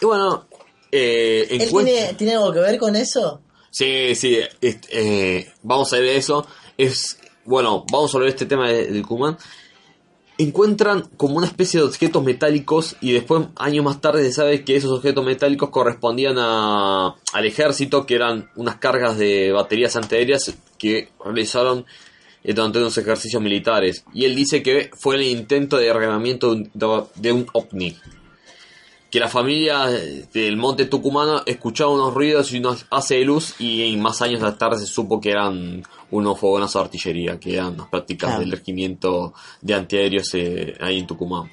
Y 0.00 0.04
bueno... 0.04 0.46
Eh, 0.96 1.48
¿Él 1.50 1.68
tiene, 1.68 2.14
tiene, 2.14 2.34
algo 2.34 2.52
que 2.52 2.60
ver 2.60 2.78
con 2.78 2.94
eso? 2.94 3.40
Sí, 3.70 4.14
sí. 4.14 4.38
eh, 4.60 5.52
vamos 5.62 5.92
a 5.92 5.96
ver 5.96 6.16
eso. 6.16 6.46
Es... 6.76 7.18
Bueno, 7.44 7.84
vamos 7.90 8.12
a 8.12 8.16
hablar 8.16 8.30
de 8.30 8.36
este 8.36 8.46
tema 8.46 8.68
de, 8.68 8.86
de 8.86 9.00
Tucumán 9.00 9.36
encuentran 10.38 11.02
como 11.16 11.36
una 11.36 11.46
especie 11.46 11.80
de 11.80 11.86
objetos 11.86 12.22
metálicos 12.22 12.96
y 13.00 13.12
después 13.12 13.46
años 13.56 13.84
más 13.84 14.00
tarde 14.00 14.24
se 14.24 14.32
sabe 14.32 14.64
que 14.64 14.76
esos 14.76 14.90
objetos 14.90 15.24
metálicos 15.24 15.70
correspondían 15.70 16.36
a, 16.38 17.14
al 17.32 17.46
ejército 17.46 18.04
que 18.04 18.16
eran 18.16 18.50
unas 18.56 18.76
cargas 18.76 19.16
de 19.16 19.52
baterías 19.52 19.94
antiaéreas 19.96 20.54
que 20.78 21.10
realizaron 21.24 21.86
eh, 22.42 22.52
durante 22.52 22.78
unos 22.78 22.98
ejercicios 22.98 23.40
militares. 23.40 24.04
Y 24.12 24.24
él 24.24 24.34
dice 24.34 24.62
que 24.62 24.90
fue 24.94 25.16
el 25.16 25.22
intento 25.22 25.76
de 25.76 25.84
derramamiento 25.84 26.54
de 26.54 27.32
un 27.32 27.46
ovni. 27.52 27.96
Que 29.10 29.20
la 29.20 29.28
familia 29.28 29.86
del 30.32 30.56
monte 30.56 30.86
tucumano 30.86 31.42
escuchaba 31.46 31.92
unos 31.92 32.12
ruidos 32.12 32.52
y 32.52 32.58
unos 32.58 32.86
hace 32.90 33.14
de 33.14 33.24
luz 33.24 33.54
y 33.60 33.96
más 33.96 34.20
años 34.22 34.40
más 34.40 34.58
tarde 34.58 34.78
se 34.78 34.86
supo 34.86 35.20
que 35.20 35.30
eran 35.30 35.84
unos 36.10 36.38
fogonazos 36.38 36.74
de 36.74 36.84
artillería, 36.84 37.38
que 37.38 37.54
eran 37.54 37.76
las 37.76 37.88
prácticas 37.88 38.38
del 38.38 38.50
regimiento 38.50 39.34
de 39.60 39.74
antiaéreos 39.74 40.34
eh, 40.34 40.74
ahí 40.80 40.98
en 40.98 41.06
Tucumán. 41.06 41.50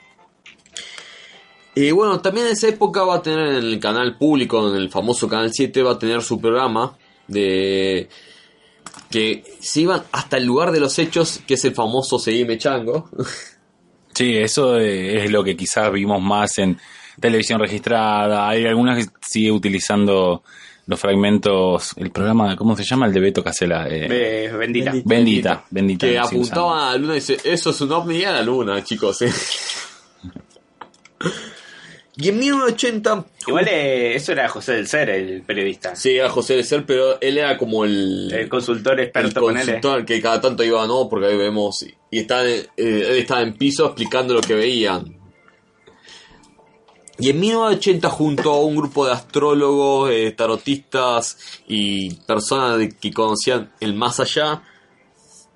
Y 1.74 1.92
bueno, 1.92 2.20
también 2.20 2.48
en 2.48 2.54
esa 2.54 2.68
época 2.68 3.04
va 3.04 3.16
a 3.16 3.22
tener 3.22 3.48
en 3.48 3.56
el 3.56 3.80
canal 3.80 4.18
público, 4.18 4.70
en 4.70 4.76
el 4.76 4.90
famoso 4.90 5.28
Canal 5.28 5.52
7, 5.54 5.84
va 5.84 5.94
a 5.94 6.00
tener 6.00 6.22
su 6.22 6.40
programa 6.40 6.98
de 7.28 8.10
que 9.10 9.44
se 9.60 9.82
iban 9.82 10.04
hasta 10.12 10.38
el 10.38 10.46
lugar 10.46 10.72
de 10.72 10.82
los 10.82 10.98
hechos, 11.00 11.42
que 11.48 11.54
es 11.54 11.66
el 11.66 11.74
famoso 11.74 12.20
Seguime 12.20 12.58
Chango. 12.58 13.10
Sí, 14.14 14.36
eso 14.36 14.78
es 14.78 15.32
lo 15.32 15.42
que 15.42 15.56
quizás 15.56 15.90
vimos 15.90 16.22
más 16.22 16.58
en 16.58 16.78
televisión 17.22 17.62
registrada, 17.62 18.50
hay 18.50 18.66
algunas 18.66 18.98
que 18.98 19.12
sigue 19.22 19.52
utilizando 19.52 20.44
los 20.92 21.00
fragmentos, 21.00 21.94
el 21.96 22.12
programa, 22.12 22.56
¿cómo 22.58 22.76
se 22.76 22.84
llama? 22.84 23.08
El 23.08 23.14
de 23.14 23.20
Beto 23.22 23.44
Casela. 23.44 23.88
Eh, 23.90 24.52
bendita. 24.52 24.94
Bendita, 25.06 25.66
bendita. 25.70 26.06
Que 26.06 26.20
apuntaba 26.20 26.90
a 26.90 26.92
la 26.92 26.98
luna 26.98 27.14
y 27.14 27.16
dice, 27.16 27.38
eso 27.46 27.70
es 27.70 27.82
un 27.82 27.92
ovni 27.94 28.24
a 28.26 28.34
la 28.34 28.44
luna, 28.44 28.84
chicos. 28.84 29.22
Eh". 29.22 29.32
y 32.18 32.28
en 32.30 32.40
1980... 32.40 33.26
Igual 33.48 33.68
eh, 33.70 34.16
eso 34.16 34.34
era 34.34 34.50
José 34.50 34.74
del 34.74 34.88
Ser, 34.88 35.10
el 35.10 35.44
periodista. 35.44 35.96
Sí, 35.96 36.18
era 36.18 36.30
José 36.30 36.56
del 36.56 36.66
Ser, 36.66 36.86
pero 36.86 37.20
él 37.22 37.38
era 37.38 37.58
como 37.58 37.86
el... 37.86 38.30
El 38.34 38.50
consultor 38.50 39.00
experto. 39.00 39.50
El 39.50 39.56
consultor 39.56 40.06
que 40.06 40.22
cada 40.22 40.42
tanto 40.42 40.62
iba, 40.62 40.86
no, 40.86 41.08
porque 41.10 41.28
ahí 41.28 41.38
vemos... 41.38 41.86
Y 42.12 42.20
está, 42.20 42.44
él 42.44 42.68
estaba 42.76 43.42
en 43.42 43.54
piso 43.54 43.86
explicando 43.86 44.34
lo 44.34 44.42
que 44.42 44.56
veían 44.56 45.21
y 47.22 47.30
en 47.30 47.40
1980 47.40 48.10
junto 48.10 48.52
a 48.52 48.60
un 48.62 48.76
grupo 48.76 49.06
de 49.06 49.14
astrólogos, 49.14 50.10
eh, 50.12 50.32
tarotistas 50.32 51.38
y 51.68 52.16
personas 52.16 52.80
que 53.00 53.14
conocían 53.14 53.72
el 53.80 53.94
más 53.94 54.20
allá, 54.20 54.64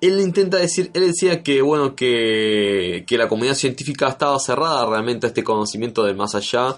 él 0.00 0.20
intenta 0.20 0.58
decir, 0.58 0.90
él 0.94 1.08
decía 1.08 1.42
que 1.42 1.62
bueno 1.62 1.96
que, 1.96 3.04
que 3.06 3.18
la 3.18 3.28
comunidad 3.28 3.54
científica 3.54 4.08
estaba 4.08 4.38
cerrada 4.38 4.86
realmente 4.86 5.26
a 5.26 5.28
este 5.28 5.42
conocimiento 5.42 6.04
del 6.04 6.14
más 6.14 6.36
allá. 6.36 6.76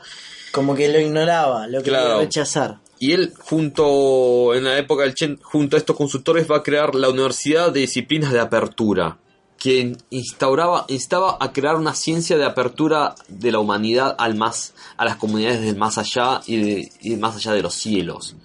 Como 0.53 0.75
que 0.75 0.89
lo 0.89 0.99
ignoraba, 0.99 1.67
lo 1.67 1.83
quería 1.83 2.17
rechazar. 2.17 2.79
Y 2.99 3.13
él, 3.13 3.35
junto, 3.39 4.55
en 4.55 4.65
la 4.65 4.79
época 4.79 5.03
del 5.03 5.15
Chen, 5.15 5.39
junto 5.43 5.77
a 5.77 5.79
estos 5.79 5.95
consultores, 5.95 6.51
va 6.51 6.57
a 6.57 6.63
crear 6.63 6.95
la 6.95 7.11
Universidad 7.11 7.71
de 7.71 7.81
Disciplinas 7.81 8.33
de 8.33 8.41
Apertura 8.41 9.19
que 9.59 9.97
instauraba, 10.11 10.87
instaba 10.89 11.37
a 11.41 11.53
crear 11.53 11.77
una 11.77 11.95
ciencia 11.95 12.39
de 12.39 12.45
apertura 12.45 13.17
de 13.27 13.51
la 13.51 13.59
humanidad 13.59 14.15
al 14.19 14.37
más, 14.37 14.73
a 14.97 15.05
las 15.05 15.17
comunidades 15.17 15.61
del 15.61 15.77
más 15.77 15.99
allá 15.99 16.41
y, 16.47 16.57
de, 16.57 17.17
más 17.19 17.37
allá 17.37 17.53
de 17.53 17.63
los 17.63 17.75
cielos. 17.75 18.37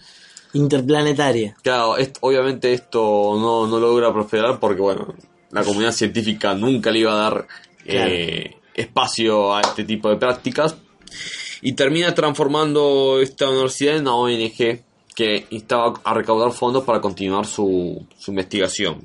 Interplanetaria. 0.53 1.55
Claro, 1.61 1.95
obviamente 2.21 2.73
esto 2.73 3.37
no, 3.39 3.67
no, 3.67 3.79
logra 3.79 4.11
prosperar 4.11 4.59
porque, 4.59 4.81
bueno, 4.81 5.13
la 5.51 5.63
comunidad 5.63 5.91
científica 5.91 6.55
nunca 6.55 6.91
le 6.91 6.99
iba 6.99 7.13
a 7.13 7.29
dar 7.29 7.47
eh, 7.85 8.55
espacio 8.73 9.55
a 9.55 9.61
este 9.61 9.83
tipo 9.83 10.09
de 10.09 10.17
prácticas 10.17 10.75
y 11.61 11.73
termina 11.73 12.13
transformando 12.13 13.19
esta 13.21 13.49
universidad 13.49 13.97
en 13.97 14.01
una 14.01 14.15
ONG 14.15 14.83
que 15.15 15.45
instaba 15.51 15.93
a 16.03 16.13
recaudar 16.15 16.51
fondos 16.51 16.83
para 16.83 17.01
continuar 17.01 17.45
su, 17.45 18.05
su 18.17 18.31
investigación. 18.31 19.01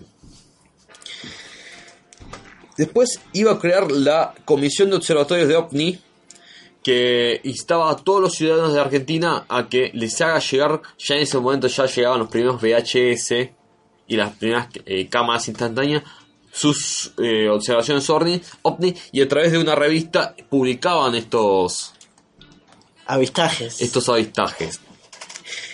Después 2.79 3.21
iba 3.33 3.53
a 3.53 3.59
crear 3.59 3.91
la 3.91 4.35
Comisión 4.45 4.89
de 4.89 4.97
Observatorios 4.97 5.49
de 5.49 5.57
OVNI, 5.57 5.99
que 6.81 7.41
instaba 7.43 7.91
a 7.91 7.97
todos 7.97 8.23
los 8.23 8.35
ciudadanos 8.35 8.73
de 8.73 8.81
Argentina 8.81 9.45
a 9.49 9.69
que 9.69 9.91
les 9.95 10.19
haga 10.21 10.39
llegar, 10.39 10.81
ya 10.97 11.17
en 11.17 11.23
ese 11.23 11.39
momento 11.39 11.67
ya 11.67 11.87
llegaban 11.87 12.21
los 12.21 12.29
primeros 12.29 12.63
VHS 12.63 13.51
y 14.07 14.17
las 14.17 14.37
primeras 14.37 14.69
eh, 14.87 15.09
cámaras 15.09 15.49
instantáneas, 15.49 16.05
sus 16.53 17.13
eh, 17.19 17.49
observaciones 17.49 18.09
OVNI, 18.09 18.41
OVNI, 18.63 18.95
y 19.11 19.23
a 19.23 19.29
través 19.29 19.51
de 19.51 19.59
una 19.59 19.75
revista 19.75 20.37
publicaban 20.49 21.17
estos 21.17 21.95
avistajes. 23.07 23.83
Estos 23.83 24.09
avistajes. 24.09 24.81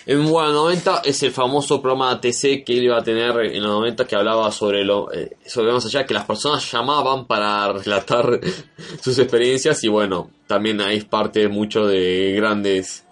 En 0.07 0.29
bueno, 0.29 0.53
90 0.53 1.03
es 1.05 1.23
el 1.23 1.33
famoso 1.33 1.81
programa 1.81 2.11
ATC 2.11 2.63
que 2.65 2.77
él 2.77 2.85
iba 2.85 2.99
a 2.99 3.03
tener 3.03 3.37
en 3.39 3.63
los 3.63 3.73
90 3.73 4.07
que 4.07 4.15
hablaba 4.15 4.53
sobre 4.53 4.85
lo 4.85 5.11
eh, 5.11 5.37
sobre 5.47 5.73
más 5.73 5.87
allá 5.87 6.05
que 6.05 6.13
las 6.13 6.27
personas 6.27 6.71
llamaban 6.71 7.27
para 7.27 7.73
relatar 7.73 8.39
sus 9.03 9.19
experiencias 9.19 9.83
y 9.83 9.89
bueno, 9.89 10.31
también 10.47 10.83
ahí 10.83 10.99
es 10.99 11.05
parte 11.07 11.49
mucho 11.49 11.87
de 11.87 12.35
grandes 12.37 13.05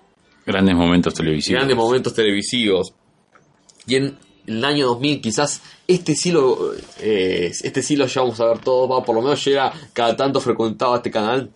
grandes 0.44 0.74
momentos 0.74 1.14
televisivos. 1.14 1.58
Grandes 1.58 1.76
momentos 1.76 2.14
televisivos. 2.14 2.92
Y 3.86 3.96
en 3.96 4.18
el 4.46 4.62
año 4.62 4.88
2000 4.88 5.22
quizás 5.22 5.62
este 5.88 6.14
sí 6.14 6.30
lo 6.30 6.74
eh, 7.00 7.52
este 7.62 7.82
sí 7.82 7.96
lo 7.96 8.06
llevamos 8.06 8.38
a 8.40 8.48
ver 8.48 8.58
todos, 8.58 8.90
va, 8.90 9.02
por 9.02 9.14
lo 9.14 9.22
menos 9.22 9.42
llega 9.42 9.72
cada 9.94 10.14
tanto 10.14 10.40
frecuentaba 10.40 10.96
este 10.96 11.10
canal. 11.10 11.50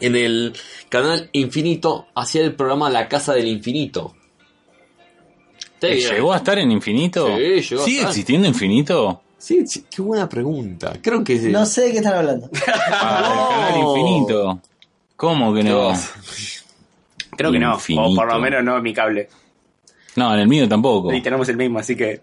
En 0.00 0.16
el 0.16 0.54
canal 0.88 1.30
Infinito 1.32 2.08
hacía 2.16 2.42
el 2.42 2.56
programa 2.56 2.90
La 2.90 3.08
Casa 3.08 3.32
del 3.32 3.46
Infinito 3.46 4.16
¿Llegó 5.80 6.32
a 6.32 6.36
estar 6.36 6.58
en 6.58 6.70
Infinito? 6.72 7.26
Sí, 7.36 7.60
llegó 7.60 7.84
¿Sigue 7.84 8.02
existiendo 8.02 8.48
Infinito? 8.48 9.22
Sí, 9.38 9.64
qué 9.90 10.02
buena 10.02 10.28
pregunta. 10.28 10.94
Creo 11.00 11.22
que 11.22 11.38
sí. 11.38 11.48
No 11.48 11.66
sé 11.66 11.82
de 11.82 11.92
qué 11.92 11.98
están 11.98 12.14
hablando. 12.14 12.48
Ah, 12.88 13.68
el 13.68 13.74
canal 13.74 13.88
Infinito. 13.88 14.60
¿Cómo 15.16 15.54
que 15.54 15.62
no? 15.62 15.92
Creo 17.36 17.52
que 17.52 17.58
no. 17.58 17.76
O 17.76 18.14
por 18.14 18.32
lo 18.32 18.38
menos 18.38 18.64
no 18.64 18.76
en 18.76 18.82
mi 18.82 18.92
cable. 18.94 19.28
No, 20.16 20.32
en 20.32 20.40
el 20.40 20.48
mío 20.48 20.66
tampoco. 20.68 21.12
Y 21.12 21.20
tenemos 21.20 21.48
el 21.48 21.56
mismo, 21.56 21.78
así 21.78 21.94
que. 21.94 22.20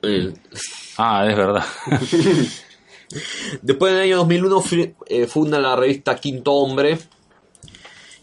Ah, 0.98 1.26
es 1.30 1.36
verdad. 1.36 1.64
Después 3.62 3.94
del 3.94 4.02
año 4.02 4.18
2001 4.18 4.64
eh, 5.06 5.28
funda 5.28 5.60
la 5.60 5.76
revista 5.76 6.16
Quinto 6.16 6.54
Hombre. 6.54 6.98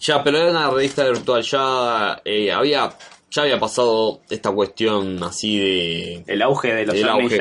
Ya, 0.00 0.22
pero 0.24 0.38
era 0.38 0.50
una 0.50 0.70
revista 0.70 1.04
virtual. 1.04 1.42
Ya 1.42 2.20
eh, 2.24 2.50
había 2.50 2.90
ya 3.30 3.42
había 3.42 3.58
pasado 3.58 4.20
esta 4.28 4.50
cuestión 4.50 5.22
así 5.22 5.58
de... 5.58 6.24
El 6.26 6.42
auge 6.42 6.74
de 6.74 6.86
los 6.86 7.04
auge. 7.04 7.40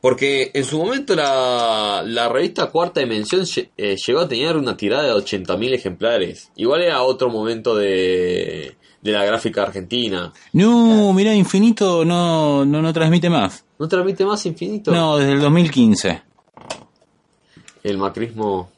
Porque 0.00 0.50
en 0.54 0.64
su 0.64 0.78
momento 0.78 1.14
la, 1.14 2.02
la 2.04 2.28
revista 2.28 2.70
Cuarta 2.70 3.00
Dimensión 3.00 3.44
eh, 3.76 3.96
llegó 3.96 4.20
a 4.20 4.28
tener 4.28 4.56
una 4.56 4.76
tirada 4.76 5.04
de 5.04 5.12
80.000 5.12 5.74
ejemplares. 5.74 6.50
Igual 6.56 6.82
era 6.82 7.02
otro 7.02 7.28
momento 7.28 7.76
de, 7.76 8.76
de 9.02 9.12
la 9.12 9.24
gráfica 9.24 9.62
argentina. 9.62 10.32
No, 10.54 11.12
mira, 11.12 11.34
Infinito 11.34 12.04
no, 12.04 12.64
no, 12.64 12.80
no 12.80 12.92
transmite 12.94 13.28
más. 13.28 13.64
¿No 13.78 13.88
transmite 13.88 14.24
más 14.24 14.44
Infinito? 14.46 14.90
No, 14.90 15.18
desde 15.18 15.32
el 15.32 15.40
2015. 15.40 16.22
El 17.82 17.98
macrismo... 17.98 18.70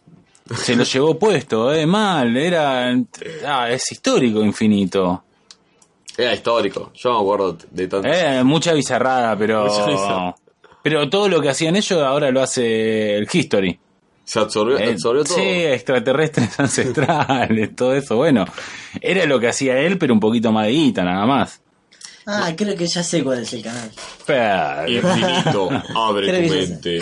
Se 0.57 0.75
lo 0.75 0.83
llevó 0.83 1.19
puesto, 1.19 1.73
eh, 1.73 1.87
mal, 1.87 2.37
era... 2.37 2.93
Ah, 3.47 3.71
es 3.71 3.93
histórico 3.93 4.43
Infinito. 4.43 5.23
Era 6.17 6.35
histórico, 6.35 6.93
yo 6.95 7.13
me 7.13 7.19
acuerdo 7.21 7.59
de 7.71 7.89
tanto. 7.89 8.09
Eh, 8.09 8.45
mucha 8.45 8.73
bizarrada, 8.73 9.37
pero. 9.37 9.67
Pero 10.83 11.09
todo 11.09 11.29
lo 11.29 11.41
que 11.41 11.49
hacían 11.49 11.77
ellos 11.77 12.03
ahora 12.03 12.31
lo 12.31 12.43
hace 12.43 13.17
el 13.17 13.29
History. 13.33 13.79
Se 14.25 14.39
absorbió, 14.39 14.79
eh, 14.79 14.97
todo. 15.01 15.25
Sí, 15.25 15.41
extraterrestres 15.41 16.59
ancestrales, 16.61 17.75
todo 17.75 17.95
eso. 17.95 18.17
Bueno, 18.17 18.45
era 19.01 19.25
lo 19.27 19.41
que 19.41 19.49
hacía 19.49 19.79
él, 19.81 19.99
pero 19.99 20.15
un 20.15 20.21
poquito 20.21 20.53
más 20.53 20.67
de 20.67 20.73
guita, 20.73 21.03
nada 21.05 21.27
más. 21.27 21.61
Ah, 22.27 22.53
creo 22.57 22.77
que 22.77 22.87
ya 22.87 23.03
sé 23.03 23.23
cuál 23.25 23.41
es 23.43 23.53
el 23.53 23.63
canal. 23.63 23.91
Pero- 24.27 24.89
Infinito, 24.89 25.69
abre 25.97 26.29
Creo 26.29 26.49
tu 26.49 26.55
mente. 26.55 27.01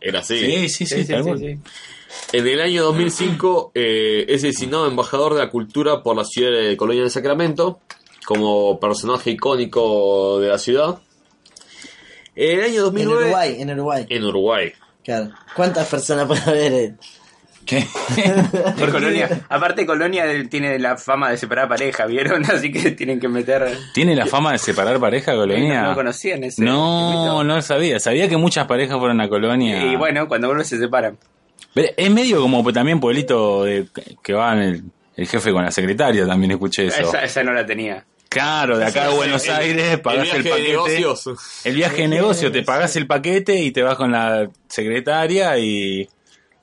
Era 0.00 0.20
así. 0.20 0.38
Sí, 0.38 0.68
sí, 0.68 0.86
sí, 0.86 1.04
tal 1.06 1.22
cual. 1.22 1.58
En 2.32 2.46
el 2.46 2.60
año 2.60 2.84
2005 2.84 3.72
eh, 3.74 4.24
es 4.28 4.42
designado 4.42 4.88
embajador 4.88 5.34
de 5.34 5.40
la 5.40 5.50
cultura 5.50 6.02
por 6.02 6.16
la 6.16 6.24
ciudad 6.24 6.50
de 6.50 6.76
Colonia 6.76 7.02
del 7.02 7.10
Sacramento 7.10 7.80
como 8.26 8.78
personaje 8.80 9.30
icónico 9.30 10.40
de 10.40 10.48
la 10.48 10.58
ciudad. 10.58 10.96
En 12.34 12.58
el 12.58 12.64
año 12.64 12.74
En 12.78 12.82
2009 12.82 13.22
Uruguay, 13.22 13.56
en 13.60 13.70
Uruguay. 13.70 14.06
en 14.10 14.24
Uruguay. 14.24 14.72
Claro. 15.04 15.30
¿Cuántas 15.54 15.88
personas 15.88 16.26
puede 16.26 16.42
haber? 16.42 16.72
en- 16.72 16.98
¿Qué? 17.64 17.84
De 18.76 18.92
Colonia. 18.92 19.40
Aparte, 19.48 19.84
Colonia 19.86 20.24
tiene 20.48 20.78
la 20.78 20.96
fama 20.96 21.30
de 21.30 21.36
separar 21.36 21.68
pareja, 21.68 22.06
¿vieron? 22.06 22.44
Así 22.50 22.70
que 22.70 22.92
tienen 22.92 23.18
que 23.18 23.28
meter. 23.28 23.76
¿Tiene 23.92 24.14
la 24.14 24.26
fama 24.26 24.52
de 24.52 24.58
separar 24.58 25.00
pareja 25.00 25.34
Colonia? 25.34 25.82
No, 25.82 25.88
no 25.90 25.94
conocían 25.96 26.44
ese. 26.44 26.62
No, 26.62 27.42
no 27.42 27.62
sabía. 27.62 27.98
Sabía 27.98 28.28
que 28.28 28.36
muchas 28.36 28.66
parejas 28.66 28.98
fueron 28.98 29.20
a 29.20 29.28
Colonia. 29.28 29.84
Y 29.84 29.96
bueno, 29.96 30.28
cuando 30.28 30.46
vuelven 30.48 30.64
se 30.64 30.78
separan. 30.78 31.18
Pero 31.74 31.88
es 31.96 32.10
medio 32.10 32.40
como 32.40 32.72
también 32.72 33.00
pueblito 33.00 33.64
de, 33.64 33.88
que 34.22 34.32
va 34.32 34.52
en 34.52 34.58
el, 34.60 34.84
el 35.16 35.26
jefe 35.26 35.50
con 35.52 35.64
la 35.64 35.70
secretaria, 35.72 36.24
también 36.26 36.52
escuché 36.52 36.86
eso. 36.86 37.02
Esa, 37.02 37.24
esa 37.24 37.42
no 37.42 37.52
la 37.52 37.66
tenía. 37.66 38.04
Claro, 38.36 38.76
de 38.76 38.84
acá 38.84 39.06
a 39.06 39.08
Buenos 39.10 39.44
El- 39.46 39.54
Aires 39.54 39.98
pagás 40.00 40.28
el 40.28 40.36
el, 40.36 40.42
viaje 40.42 40.60
de 40.60 40.74
paquete. 40.76 41.00
negocios. 41.00 41.38
El 41.64 41.74
viaje 41.74 42.02
de 42.02 42.08
negocio, 42.08 42.52
te 42.52 42.62
pagás 42.62 42.94
el 42.96 43.06
paquete 43.06 43.54
y 43.56 43.70
te 43.70 43.82
vas 43.82 43.96
con 43.96 44.12
la 44.12 44.48
secretaria 44.68 45.58
y 45.58 46.06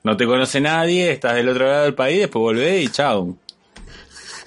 no 0.04 0.16
te 0.16 0.24
conoce 0.24 0.60
nadie, 0.60 1.10
estás 1.10 1.34
del 1.34 1.48
otro 1.48 1.66
lado 1.66 1.82
del 1.84 1.94
país, 1.94 2.20
después 2.20 2.40
volvés 2.40 2.84
y 2.84 2.88
chao. 2.90 3.36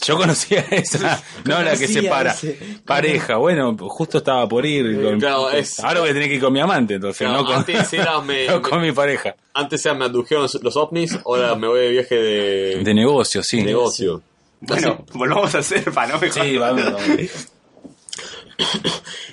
Yo 0.06 0.16
conocía 0.16 0.64
esa, 0.72 1.22
no 1.46 1.62
la 1.64 1.72
que 1.76 1.88
separa. 1.88 2.32
ese. 2.32 2.58
Pareja, 2.86 3.36
bueno, 3.38 3.76
justo 3.78 4.20
estaba 4.20 4.48
por 4.48 4.66
ir. 4.66 5.02
Con, 5.02 5.20
Claro, 5.20 5.50
es- 5.52 5.80
ahora 5.82 6.00
voy 6.02 6.12
a 6.12 6.14
tener 6.14 6.30
que 6.30 6.36
ir 6.36 6.42
con 6.42 6.54
mi 6.54 6.62
amante, 6.62 6.94
entonces, 6.94 7.28
Claro, 7.28 7.42
no, 7.42 7.46
con, 7.46 7.56
antes 7.58 7.92
era 7.94 8.22
me- 8.22 8.48
no 8.48 8.62
con 8.62 8.80
mi 8.82 8.92
pareja. 8.94 9.36
Antes 9.54 9.84
ya 9.84 9.94
me 9.96 10.06
adujeron 10.06 10.44
los, 10.44 10.54
los 10.64 10.78
ovnis, 10.78 11.18
ahora 11.26 11.56
me 11.56 11.68
voy 11.68 11.80
de 11.82 11.90
viaje 11.90 12.16
de, 12.16 12.84
De 12.84 12.94
negocio, 12.94 13.44
sí. 13.44 13.58
de 13.58 13.64
negocio. 13.64 14.22
Bueno, 14.62 15.06
volvamos 15.14 15.54
a 15.56 15.60
hacer 15.60 15.92
para 15.92 16.14
no 16.14 16.20
mejor. 16.20 16.44
Sí, 16.44 16.58
vamos. 16.58 16.84
vamos. 16.86 17.02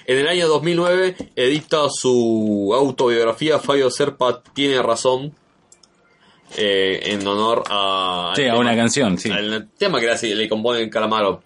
En 0.06 0.18
el 0.18 0.28
año 0.28 0.48
2009 0.48 1.16
edita 1.34 1.86
su 1.88 2.72
autobiografía 2.76 3.58
Fabio 3.58 3.90
Serpa 3.90 4.42
Tiene 4.52 4.82
Razón 4.82 5.34
eh, 6.58 7.00
en 7.04 7.26
honor 7.26 7.64
a, 7.70 8.34
Sí, 8.36 8.46
a 8.46 8.54
una 8.56 8.76
canción, 8.76 9.16
sí. 9.18 9.30
al 9.30 9.70
tema 9.78 9.98
que 10.00 10.06
le, 10.14 10.34
le 10.34 10.48
compone 10.48 10.80
el 10.80 10.90
Calamaro. 10.90 11.42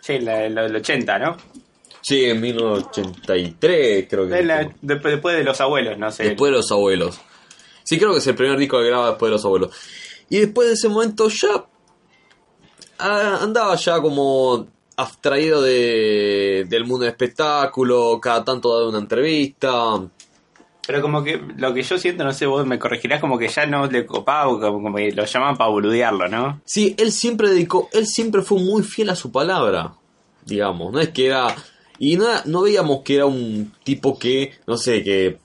Sí, 0.00 0.18
la, 0.18 0.46
la- 0.50 0.66
el 0.66 0.76
80, 0.76 1.18
¿no? 1.18 1.36
Sí, 2.02 2.26
en 2.26 2.40
1983 2.42 4.06
creo 4.08 4.28
que. 4.28 4.34
De 4.34 4.44
la- 4.44 4.62
fue. 4.64 4.74
después, 5.10 5.34
de 5.36 5.42
los 5.44 5.58
abuelos, 5.60 5.96
no 5.98 6.10
sé. 6.12 6.24
Después 6.24 6.52
de 6.52 6.58
los 6.58 6.70
abuelos. 6.70 7.18
Sí, 7.84 7.98
creo 7.98 8.12
que 8.12 8.18
es 8.18 8.26
el 8.26 8.34
primer 8.34 8.58
disco 8.58 8.78
que 8.78 8.84
graba 8.86 9.08
después 9.10 9.30
de 9.30 9.32
los 9.32 9.44
abuelos. 9.46 9.74
Y 10.28 10.40
después 10.40 10.68
de 10.68 10.74
ese 10.74 10.88
momento 10.90 11.28
ya 11.30 11.64
andaba 12.98 13.76
ya 13.76 14.00
como 14.00 14.66
abstraído 14.96 15.62
de, 15.62 16.66
del 16.68 16.84
mundo 16.84 17.04
del 17.04 17.12
espectáculo, 17.12 18.18
cada 18.20 18.44
tanto 18.44 18.74
daba 18.74 18.88
una 18.88 18.98
entrevista. 18.98 20.00
Pero 20.86 21.02
como 21.02 21.22
que 21.24 21.40
lo 21.56 21.74
que 21.74 21.82
yo 21.82 21.98
siento, 21.98 22.24
no 22.24 22.32
sé, 22.32 22.46
vos 22.46 22.64
me 22.64 22.78
corregirás, 22.78 23.20
como 23.20 23.38
que 23.38 23.48
ya 23.48 23.66
no 23.66 23.86
le 23.86 24.06
copaba, 24.06 24.58
como, 24.60 24.82
como 24.82 24.96
que 24.96 25.10
lo 25.12 25.24
llamaban 25.24 25.56
para 25.56 25.70
boludearlo, 25.70 26.28
¿no? 26.28 26.60
Sí, 26.64 26.94
él 26.96 27.10
siempre 27.10 27.50
dedicó, 27.50 27.88
él 27.92 28.06
siempre 28.06 28.42
fue 28.42 28.60
muy 28.60 28.84
fiel 28.84 29.10
a 29.10 29.16
su 29.16 29.32
palabra, 29.32 29.94
digamos, 30.44 30.92
no 30.92 31.00
es 31.00 31.08
que 31.08 31.26
era, 31.26 31.48
y 31.98 32.16
no, 32.16 32.26
no 32.44 32.62
veíamos 32.62 33.02
que 33.02 33.16
era 33.16 33.26
un 33.26 33.72
tipo 33.82 34.16
que, 34.16 34.52
no 34.66 34.76
sé, 34.76 35.02
que 35.02 35.38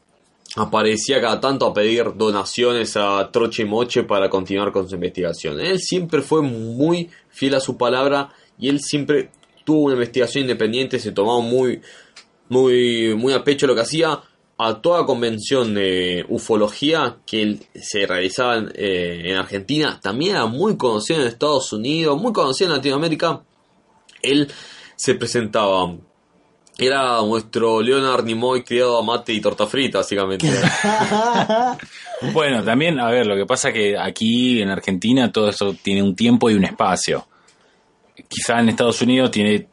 aparecía 0.55 1.21
cada 1.21 1.39
tanto 1.39 1.65
a 1.65 1.73
pedir 1.73 2.13
donaciones 2.15 2.97
a 2.97 3.29
troche 3.31 3.65
moche 3.65 4.03
para 4.03 4.29
continuar 4.29 4.71
con 4.71 4.87
su 4.87 4.95
investigación. 4.95 5.59
Él 5.59 5.79
siempre 5.79 6.21
fue 6.21 6.41
muy 6.41 7.09
fiel 7.29 7.55
a 7.55 7.59
su 7.59 7.77
palabra 7.77 8.29
y 8.59 8.69
él 8.69 8.79
siempre 8.81 9.31
tuvo 9.63 9.85
una 9.85 9.93
investigación 9.93 10.43
independiente, 10.43 10.99
se 10.99 11.11
tomaba 11.11 11.39
muy, 11.39 11.81
muy, 12.49 13.15
muy 13.15 13.33
a 13.33 13.43
pecho 13.43 13.67
lo 13.67 13.75
que 13.75 13.81
hacía. 13.81 14.21
A 14.63 14.79
toda 14.79 15.07
convención 15.07 15.73
de 15.73 16.23
ufología 16.29 17.17
que 17.25 17.57
se 17.73 18.05
realizaba 18.05 18.57
en, 18.57 18.71
eh, 18.75 19.31
en 19.31 19.37
Argentina, 19.37 19.99
también 19.99 20.35
era 20.35 20.45
muy 20.45 20.77
conocido 20.77 21.19
en 21.19 21.27
Estados 21.27 21.73
Unidos, 21.73 22.21
muy 22.21 22.31
conocido 22.31 22.69
en 22.69 22.75
Latinoamérica. 22.75 23.41
Él 24.21 24.51
se 24.95 25.15
presentaba. 25.15 25.95
Era 26.83 27.21
nuestro 27.21 27.79
Leonard 27.81 28.25
Nimoy 28.25 28.63
criado 28.63 28.97
a 28.97 29.03
mate 29.03 29.31
y 29.33 29.39
torta 29.39 29.67
frita, 29.67 29.99
básicamente. 29.99 30.47
Bueno, 32.33 32.63
también, 32.63 32.99
a 32.99 33.09
ver, 33.09 33.25
lo 33.25 33.35
que 33.35 33.45
pasa 33.47 33.71
que 33.73 33.97
aquí 33.97 34.61
en 34.61 34.69
Argentina 34.69 35.31
todo 35.31 35.49
eso 35.49 35.75
tiene 35.81 36.03
un 36.03 36.15
tiempo 36.15 36.49
y 36.51 36.53
un 36.53 36.63
espacio. 36.63 37.25
Quizá 38.27 38.59
en 38.59 38.69
Estados 38.69 39.01
Unidos 39.01 39.31
tiene 39.31 39.67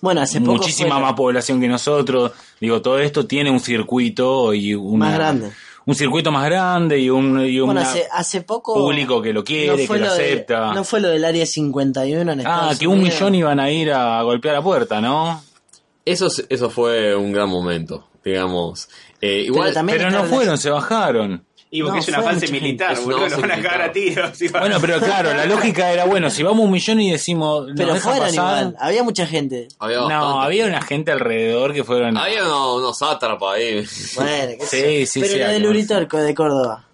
Bueno, 0.00 0.20
hace 0.20 0.40
poco 0.40 0.54
muchísima 0.54 0.94
fue- 0.96 1.02
más 1.02 1.12
población 1.12 1.60
que 1.60 1.68
nosotros. 1.68 2.32
Digo, 2.60 2.82
todo 2.82 2.98
esto 2.98 3.26
tiene 3.26 3.50
un 3.50 3.60
circuito 3.60 4.52
y 4.54 4.74
una, 4.74 5.06
Más 5.06 5.14
grande. 5.14 5.50
Un 5.86 5.94
circuito 5.94 6.30
más 6.32 6.44
grande 6.44 6.98
y 6.98 7.08
un, 7.08 7.40
y 7.46 7.60
Bueno, 7.60 7.80
hace, 7.80 8.06
hace 8.12 8.42
poco... 8.42 8.74
público 8.74 9.22
que 9.22 9.32
lo 9.32 9.42
quiere, 9.44 9.86
que 9.86 9.98
lo 9.98 10.06
acepta. 10.08 10.74
no 10.74 10.82
fue 10.84 11.00
lo 11.00 11.08
del 11.08 11.24
Área 11.24 11.46
51 11.46 12.32
en 12.32 12.40
Ah, 12.40 12.42
Estados 12.42 12.78
que 12.80 12.86
un 12.88 12.98
Unidos. 12.98 13.14
millón 13.14 13.34
iban 13.36 13.60
a 13.60 13.70
ir 13.70 13.92
a 13.92 14.20
golpear 14.22 14.56
la 14.56 14.62
puerta, 14.62 15.00
¿no? 15.00 15.42
Eso, 16.12 16.26
es- 16.26 16.44
eso 16.48 16.70
fue 16.70 17.14
un 17.14 17.32
gran 17.32 17.48
momento, 17.48 18.08
digamos. 18.24 18.88
Eh, 19.20 19.42
igual, 19.46 19.64
Pero 19.64 19.74
también 19.74 19.98
Pero 19.98 20.10
no 20.10 20.24
fueron, 20.24 20.58
se 20.58 20.70
bajaron. 20.70 21.44
Y 21.70 21.82
porque 21.82 21.96
No, 21.96 22.02
es 22.02 22.08
una 22.08 22.22
fase 22.22 22.48
militar, 22.50 22.98
boludo, 22.98 23.26
una 23.26 23.28
lo 23.28 23.40
van 23.42 23.50
a 23.50 23.56
cagar 23.56 23.82
a 23.82 23.92
tiros. 23.92 24.40
y 24.40 24.48
Bueno, 24.48 24.78
pero 24.80 24.98
claro, 25.00 25.34
la 25.34 25.44
lógica 25.44 25.92
era, 25.92 26.06
bueno, 26.06 26.30
si 26.30 26.42
vamos 26.42 26.64
un 26.64 26.70
millón 26.70 26.98
y 27.02 27.10
decimos, 27.10 27.66
¿nos 27.66 27.76
Pero 27.76 27.96
fueron 27.96 28.20
pasar? 28.20 28.32
igual, 28.34 28.76
había 28.80 29.02
mucha 29.02 29.26
gente. 29.26 29.68
había 29.78 29.98
No, 29.98 30.04
bastante. 30.08 30.46
había 30.46 30.66
una 30.66 30.80
gente 30.80 31.12
alrededor 31.12 31.74
que 31.74 31.84
fueron... 31.84 32.16
Había 32.16 32.42
unos, 32.46 32.78
unos 32.78 32.96
sátrapas 32.98 33.56
ahí. 33.56 33.84
Bueno, 34.16 34.64
Sí, 34.64 35.04
sí, 35.04 35.20
Pero 35.20 35.32
sí, 35.34 35.38
lo 35.40 35.48
del. 35.48 35.66
Uritorco 35.66 36.16
de 36.16 36.34
Córdoba. 36.34 36.86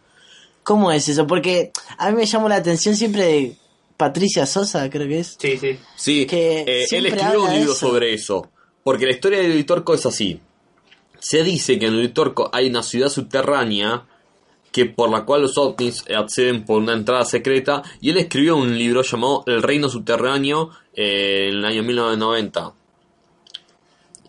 ¿Cómo 0.64 0.90
es 0.90 1.09
eso? 1.09 1.24
Porque 1.27 1.70
a 1.98 2.11
mí 2.11 2.16
me 2.16 2.27
llamó 2.27 2.48
la 2.48 2.57
atención 2.57 2.96
siempre 2.96 3.22
de 3.22 3.57
Patricia 3.96 4.44
Sosa, 4.44 4.90
creo 4.90 5.07
que 5.07 5.20
es. 5.20 5.37
Sí, 5.38 5.57
sí. 5.57 5.79
Sí, 5.94 6.27
Que 6.27 6.61
eh, 6.62 6.81
él 6.83 6.87
siempre 6.88 7.12
escribió 7.12 7.44
un 7.44 7.53
libro 7.55 7.72
eso. 7.72 7.87
sobre 7.88 8.14
eso. 8.14 8.50
Porque 8.85 9.07
la 9.07 9.12
historia 9.12 9.40
de 9.40 9.51
Uritorco 9.51 9.94
es 9.94 10.07
así. 10.07 10.40
Se 11.18 11.42
dice 11.42 11.79
que 11.79 11.87
en 11.87 11.97
Uritorco 11.97 12.51
hay 12.53 12.68
una 12.68 12.85
ciudad 12.85 13.09
subterránea 13.09 14.05
que 14.70 14.87
por 14.87 15.11
la 15.11 15.25
cual 15.25 15.42
los 15.42 15.59
ovnis 15.59 16.05
acceden 16.14 16.64
por 16.64 16.81
una 16.83 16.92
entrada 16.92 17.25
secreta 17.25 17.83
y 18.01 18.11
él 18.11 18.18
escribió 18.18 18.57
un 18.57 18.77
libro 18.77 19.03
llamado 19.03 19.42
El 19.47 19.62
Reino 19.62 19.88
Subterráneo 19.88 20.70
eh, 20.94 21.49
en 21.51 21.59
el 21.59 21.64
año 21.64 21.83
1990 21.83 22.84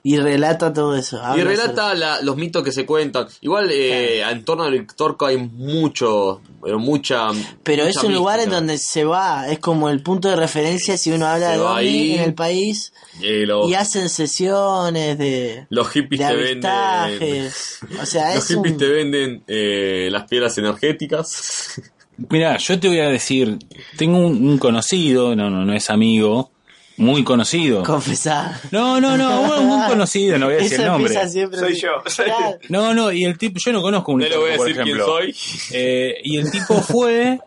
Y 0.08 0.18
relata 0.18 0.72
todo 0.72 0.96
eso. 0.96 1.20
y 1.36 1.42
relata 1.42 1.96
la- 1.96 2.22
los 2.22 2.38
mitos 2.38 2.62
que 2.64 2.72
se 2.72 2.86
cuentan 2.86 3.26
igual 3.42 3.72
eh, 3.72 4.22
en 4.22 4.46
torno 4.46 4.64
al 4.64 4.74
Uritorco 4.76 5.26
hay 5.26 5.38
mucho 5.38 6.42
pero 6.62 6.78
mucha 6.78 7.30
Pero 7.64 7.86
es 7.86 7.98
un 8.04 8.14
lugar 8.14 8.40
en 8.40 8.52
donde 8.52 8.78
se 8.78 9.04
va, 9.04 9.48
es 9.50 9.58
como 9.58 9.90
el 9.90 10.04
punto 10.04 10.30
de 10.30 10.36
referencia 10.36 10.96
si 10.96 11.12
uno 11.12 11.26
habla 11.26 11.54
Se 11.54 11.58
de 11.60 11.68
ahí. 11.68 12.14
en 12.14 12.22
el 12.22 12.34
país 12.36 12.94
Eh, 13.22 13.46
los, 13.48 13.68
y 13.68 13.74
hacen 13.74 14.10
sesiones 14.10 15.18
de, 15.18 15.66
los 15.72 15.90
hippies 15.90 16.22
de 16.22 16.28
te 16.28 16.36
venden. 16.36 17.52
O 18.00 18.06
sea, 18.06 18.36
los 18.36 18.44
es 18.44 18.56
hippies 18.56 18.74
un... 18.74 18.78
te 18.80 18.88
venden 18.88 19.44
eh, 19.48 20.10
las 20.12 20.26
piedras 20.26 20.56
energéticas 20.60 21.82
Mira, 22.30 22.56
yo 22.58 22.80
te 22.80 22.88
voy 22.88 23.00
a 23.00 23.10
decir, 23.10 23.58
tengo 23.98 24.20
un, 24.20 24.48
un 24.48 24.58
conocido, 24.58 25.36
no, 25.36 25.50
no, 25.50 25.66
no 25.66 25.74
es 25.74 25.90
amigo, 25.90 26.50
muy 26.98 27.24
conocido. 27.24 27.84
confesar. 27.84 28.60
No, 28.72 29.02
no, 29.02 29.18
no, 29.18 29.42
un, 29.42 29.70
un 29.70 29.88
conocido, 29.88 30.38
no 30.38 30.46
voy 30.46 30.56
a 30.56 30.58
decir 30.58 30.74
Eso 30.74 30.82
el 30.84 30.88
nombre. 30.88 31.30
siempre 31.30 31.60
Soy 31.60 31.76
yo. 31.76 31.90
Claro. 32.16 32.58
No, 32.70 32.94
no, 32.94 33.12
y 33.12 33.26
el 33.26 33.38
tipo, 33.38 33.60
yo 33.64 33.72
no 33.74 33.82
conozco 33.82 34.14
un 34.14 34.20
No 34.22 34.28
le 34.28 34.38
voy 34.38 34.52
a 34.52 34.56
por 34.56 34.68
decir 34.68 34.84
quién 34.84 34.98
soy. 34.98 35.36
Eh, 35.72 36.22
y 36.24 36.38
el 36.38 36.52
tipo 36.52 36.76
fue, 36.82 37.40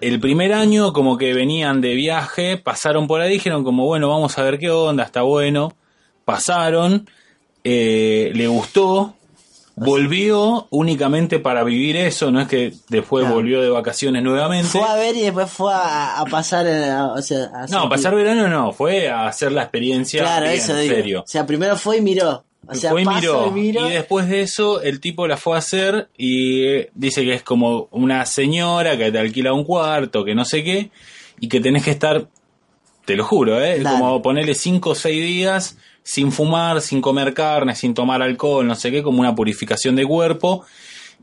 el 0.00 0.20
primer 0.20 0.52
año 0.52 0.92
como 0.92 1.18
que 1.18 1.34
venían 1.34 1.80
de 1.80 1.94
viaje, 1.94 2.56
pasaron 2.56 3.06
por 3.06 3.20
ahí, 3.20 3.32
dijeron 3.32 3.64
como, 3.64 3.84
bueno, 3.84 4.08
vamos 4.08 4.38
a 4.38 4.42
ver 4.42 4.58
qué 4.58 4.70
onda, 4.70 5.04
está 5.04 5.22
bueno. 5.22 5.74
Pasaron, 6.24 7.08
eh, 7.64 8.30
le 8.34 8.46
gustó, 8.46 9.16
volvió 9.84 10.66
únicamente 10.70 11.38
para 11.38 11.64
vivir 11.64 11.96
eso, 11.96 12.30
no 12.30 12.40
es 12.40 12.48
que 12.48 12.72
después 12.88 13.22
Claro. 13.22 13.36
volvió 13.36 13.60
de 13.62 13.70
vacaciones 13.70 14.22
nuevamente. 14.22 14.68
Fue 14.68 14.82
a 14.82 14.94
ver 14.94 15.16
y 15.16 15.22
después 15.22 15.50
fue 15.50 15.72
a, 15.72 16.20
a 16.20 16.24
pasar, 16.26 16.66
eh, 16.66 16.90
a- 16.90 17.06
o 17.12 17.22
sea, 17.22 17.50
a 17.54 17.66
No, 17.66 17.88
pasar 17.88 18.14
verano 18.14 18.48
no, 18.48 18.72
fue 18.72 19.08
a 19.08 19.26
hacer 19.26 19.52
la 19.52 19.62
experiencia 19.62 20.22
Claro, 20.22 20.46
bien, 20.46 20.58
eso 20.58 20.74
en 20.74 20.80
digo. 20.82 20.94
serio. 20.94 21.20
O 21.20 21.26
sea, 21.26 21.46
primero 21.46 21.76
fue 21.76 21.98
y 21.98 22.00
miró. 22.00 22.44
O 22.70 22.74
sea, 22.74 22.90
fue 22.90 23.02
y 23.02 23.06
miró, 23.06 23.54
y 23.56 23.90
después 23.92 24.28
de 24.28 24.42
eso 24.42 24.82
el 24.82 25.00
tipo 25.00 25.26
la 25.26 25.36
fue 25.38 25.54
a 25.54 25.58
hacer 25.58 26.08
y 26.18 26.64
eh, 26.66 26.90
dice 26.94 27.24
que 27.24 27.32
es 27.32 27.42
como 27.42 27.88
una 27.92 28.26
señora 28.26 28.98
que 28.98 29.10
te 29.10 29.18
alquila 29.18 29.54
un 29.54 29.64
cuarto, 29.64 30.22
que 30.24 30.34
no 30.34 30.44
sé 30.44 30.62
qué, 30.64 30.90
y 31.40 31.48
que 31.48 31.60
tenés 31.60 31.82
que 31.84 31.92
estar, 31.92 32.26
te 33.06 33.16
lo 33.16 33.24
juro, 33.24 33.62
¿eh? 33.64 33.82
Como 33.82 34.20
ponerle 34.20 34.54
5 34.54 34.90
o 34.90 34.94
6 34.94 35.22
días 35.22 35.78
sin 36.10 36.32
fumar, 36.32 36.80
sin 36.80 37.02
comer 37.02 37.34
carne, 37.34 37.74
sin 37.76 37.92
tomar 37.92 38.22
alcohol, 38.22 38.66
no 38.66 38.74
sé 38.74 38.90
qué, 38.90 39.02
como 39.02 39.20
una 39.20 39.34
purificación 39.34 39.94
de 39.94 40.06
cuerpo. 40.06 40.64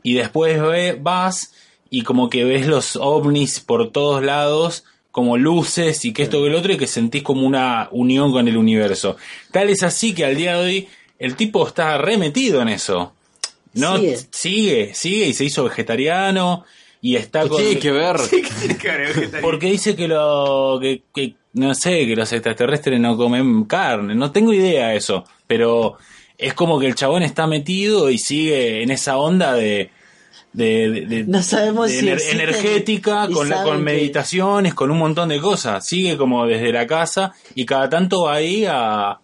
Y 0.04 0.14
después 0.14 0.62
ve- 0.62 0.96
vas 1.00 1.52
y 1.90 2.02
como 2.02 2.30
que 2.30 2.44
ves 2.44 2.68
los 2.68 2.94
ovnis 2.94 3.58
por 3.58 3.90
todos 3.90 4.22
lados, 4.22 4.84
como 5.10 5.36
luces 5.38 6.04
y 6.04 6.12
que 6.12 6.22
esto 6.22 6.40
que 6.40 6.48
el 6.50 6.54
otro, 6.54 6.72
y 6.72 6.76
que 6.76 6.86
sentís 6.86 7.24
como 7.24 7.44
una 7.44 7.88
unión 7.90 8.30
con 8.30 8.46
el 8.46 8.56
universo. 8.56 9.16
Tal 9.50 9.70
es 9.70 9.82
así 9.82 10.14
que 10.14 10.24
al 10.24 10.36
día 10.36 10.56
de 10.56 10.64
hoy 10.64 10.88
el 11.18 11.34
tipo 11.34 11.66
está 11.66 11.98
remetido 11.98 12.62
en 12.62 12.68
eso. 12.68 13.12
No, 13.72 13.96
Sigue. 13.96 14.18
sigue, 14.30 14.94
sigue 14.94 15.26
y 15.26 15.32
se 15.34 15.44
hizo 15.44 15.64
vegetariano 15.64 16.64
y 17.00 17.16
está 17.16 17.42
¿Qué 17.42 17.48
con... 17.48 17.58
tiene 17.62 17.78
que 17.80 17.92
ver? 17.92 18.16
¿Qué 18.30 18.42
tiene 18.60 18.76
que 18.78 18.88
ver 18.88 19.00
el 19.00 19.06
vegetariano? 19.08 19.42
Porque 19.42 19.70
dice 19.70 19.94
que 19.96 20.08
lo 20.08 20.78
que, 20.80 21.02
que 21.14 21.34
no 21.54 21.74
sé, 21.74 22.06
que 22.06 22.16
los 22.16 22.32
extraterrestres 22.32 23.00
no 23.00 23.16
comen 23.16 23.64
carne, 23.64 24.14
no 24.14 24.30
tengo 24.32 24.52
idea 24.52 24.88
de 24.88 24.96
eso, 24.96 25.24
pero 25.46 25.96
es 26.38 26.52
como 26.54 26.78
que 26.78 26.86
el 26.86 26.94
chabón 26.94 27.22
está 27.22 27.46
metido 27.46 28.10
y 28.10 28.18
sigue 28.18 28.82
en 28.82 28.90
esa 28.90 29.16
onda 29.18 29.54
de 29.54 29.90
de, 30.52 30.88
de- 30.90 31.00
de- 31.06 31.24
No 31.24 31.42
sabemos 31.42 31.88
de 31.90 32.00
si 32.00 32.06
ener- 32.06 32.30
energética 32.32 33.26
y 33.28 33.32
con 33.34 33.48
la- 33.50 33.62
con 33.62 33.76
que- 33.78 33.82
meditaciones, 33.84 34.72
con 34.72 34.90
un 34.90 34.96
montón 34.98 35.28
de 35.28 35.38
cosas. 35.38 35.86
Sigue 35.86 36.16
como 36.16 36.46
desde 36.46 36.72
la 36.72 36.86
casa 36.86 37.32
y 37.54 37.66
cada 37.66 37.90
tanto 37.90 38.22
va 38.22 38.34
ahí 38.36 38.64
a 38.66 39.18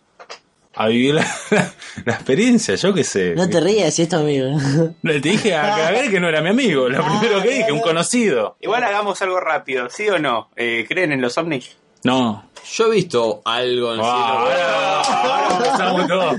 a 0.74 0.86
vivir 0.88 1.14
la, 1.50 1.72
la 2.04 2.12
experiencia, 2.14 2.74
yo 2.76 2.94
qué 2.94 3.04
sé. 3.04 3.34
No 3.34 3.48
te 3.48 3.60
rías, 3.60 3.94
si 3.94 4.02
es 4.02 4.08
tu 4.08 4.16
amigo. 4.16 4.56
Te 5.02 5.20
dije 5.20 5.54
a, 5.54 5.86
a 5.88 5.90
ver 5.90 6.10
que 6.10 6.18
no 6.20 6.28
era 6.28 6.40
mi 6.40 6.48
amigo, 6.50 6.88
lo 6.88 7.04
Ah, 7.04 7.18
primero 7.20 7.42
que 7.42 7.50
dije, 7.50 7.72
un 7.72 7.80
conocido. 7.80 8.56
Igual 8.60 8.82
hagamos 8.84 9.20
algo 9.22 9.38
rápido, 9.40 9.88
¿sí 9.90 10.08
o 10.08 10.18
no? 10.18 10.48
Eh, 10.56 10.84
¿Creen 10.88 11.12
en 11.12 11.20
los 11.20 11.36
ovnis? 11.38 11.76
No, 12.04 12.50
Yo 12.74 12.86
he 12.88 12.96
visto 12.96 13.42
algo 13.44 13.94
en 13.94 14.00
el 14.00 14.04
Ah, 14.04 14.16
cielo. 14.16 14.38
ahora- 14.38 15.02
ahora 15.02 15.56
empezamos 15.56 16.08
todo. 16.08 16.32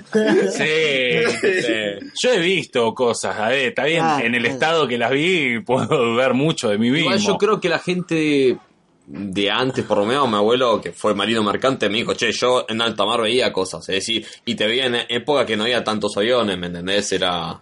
Sí, 0.52 1.62
sí. 1.62 2.12
Yo 2.22 2.34
he 2.34 2.40
visto 2.40 2.94
cosas, 2.94 3.38
a 3.40 3.48
ver, 3.50 3.68
está 3.70 3.86
bien, 3.86 4.02
Ah, 4.04 4.20
en 4.22 4.36
el 4.36 4.46
estado 4.46 4.88
que 4.88 4.98
las 4.98 5.12
vi 5.12 5.60
puedo 5.60 5.86
dudar 5.88 6.34
mucho 6.34 6.68
de 6.70 6.78
mismo. 6.78 6.98
Igual 6.98 7.20
yo 7.20 7.38
creo 7.38 7.62
que 7.62 7.70
la 7.70 7.80
gente 7.80 8.58
de 9.06 9.52
antes, 9.52 9.84
por 9.86 9.98
lo 9.98 10.06
menos 10.06 10.30
mi 10.30 10.36
abuelo, 10.36 10.80
que 10.82 10.92
fue 10.94 11.14
marino 11.14 11.44
mercante, 11.44 11.90
me 11.90 11.98
dijo, 11.98 12.14
che, 12.14 12.32
yo 12.32 12.66
en 12.70 12.82
alta 12.82 13.06
mar 13.06 13.22
veía 13.22 13.52
cosas, 13.52 13.82
es 13.90 13.96
decir, 13.96 14.26
y 14.46 14.56
te 14.56 14.66
veía 14.66 14.86
en 14.86 14.96
época 15.10 15.46
que 15.46 15.58
no 15.58 15.64
había 15.64 15.84
tantos 15.84 16.16
aviones, 16.18 16.58
¿me 16.58 16.68
entendés? 16.68 17.12
Era... 17.12 17.60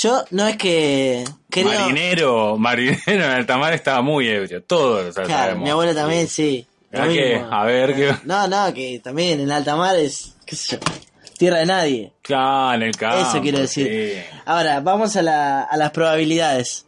Yo 0.00 0.24
no 0.30 0.48
es 0.48 0.56
que 0.56 1.24
creo. 1.50 1.66
Marinero, 1.80 2.56
marinero 2.58 3.02
en 3.06 3.20
alta 3.22 3.58
mar 3.58 3.74
estaba 3.74 4.00
muy 4.00 4.26
ebrio, 4.28 4.62
todos 4.62 5.04
lo 5.04 5.12
Claro, 5.12 5.28
sabemos. 5.28 5.64
mi 5.64 5.70
abuelo 5.70 5.94
también, 5.94 6.26
sí. 6.28 6.66
Lo 6.90 7.02
¿A 7.02 7.08
qué? 7.08 7.34
mismo. 7.38 7.52
A 7.52 7.64
ver, 7.66 7.94
¿qué? 7.94 8.14
No, 8.24 8.48
no, 8.48 8.72
que 8.72 9.00
también 9.04 9.40
en 9.40 9.50
alta 9.52 9.76
mar 9.76 9.94
es, 9.96 10.34
qué 10.46 10.56
sé 10.56 10.76
yo, 10.76 10.78
tierra 11.36 11.58
de 11.58 11.66
nadie. 11.66 12.12
Claro, 12.22 12.76
en 12.76 12.82
el 12.88 12.96
campo. 12.96 13.28
Eso 13.28 13.40
quiero 13.42 13.58
decir. 13.58 13.86
sí. 13.86 14.38
Ahora, 14.46 14.80
vamos 14.80 15.14
a, 15.16 15.22
la, 15.22 15.62
a 15.62 15.76
las 15.76 15.90
probabilidades. 15.90 16.86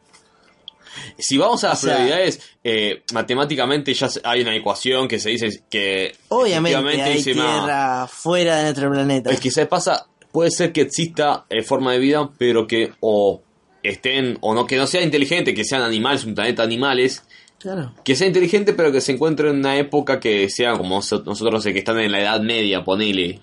Si 1.18 1.36
vamos 1.38 1.62
a 1.64 1.68
las 1.68 1.78
O 1.78 1.86
sea- 1.86 1.94
probabilidades, 1.96 2.40
eh, 2.64 3.02
matemáticamente 3.12 3.92
ya 3.94 4.08
hay 4.24 4.42
una 4.42 4.54
ecuación 4.54 5.08
que 5.08 5.18
se 5.18 5.30
dice 5.30 5.62
que... 5.70 6.14
Obviamente 6.28 7.02
hay 7.02 7.14
dice, 7.14 7.34
"Ma, 7.34 7.60
tierra 7.60 8.06
fuera 8.06 8.56
de 8.58 8.62
nuestro 8.64 8.90
planeta. 8.90 9.30
Es 9.30 9.40
que 9.40 9.50
se 9.50 9.66
pasa, 9.66 10.06
puede 10.32 10.50
ser 10.50 10.72
que 10.72 10.82
exista 10.82 11.46
eh, 11.50 11.62
forma 11.62 11.92
de 11.92 11.98
vida, 11.98 12.28
pero 12.38 12.66
que 12.66 12.92
o 13.00 13.42
estén, 13.82 14.36
o 14.40 14.54
no, 14.54 14.66
que 14.66 14.76
no 14.76 14.86
sea 14.86 15.02
inteligente, 15.02 15.54
que 15.54 15.64
sean 15.64 15.82
animales, 15.82 16.24
un 16.24 16.34
planeta 16.34 16.62
de 16.62 16.66
animales, 16.66 17.22
Claro. 17.58 17.94
que 18.04 18.14
sea 18.16 18.26
inteligente, 18.26 18.72
pero 18.74 18.92
que 18.92 19.00
se 19.00 19.12
encuentre 19.12 19.48
en 19.50 19.56
una 19.56 19.76
época 19.78 20.20
que 20.20 20.48
sea 20.50 20.72
como 20.74 21.00
so- 21.02 21.22
nosotros, 21.24 21.64
eh, 21.66 21.72
que 21.72 21.78
están 21.80 21.98
en 22.00 22.12
la 22.12 22.20
Edad 22.20 22.40
Media, 22.40 22.84
ponele. 22.84 23.40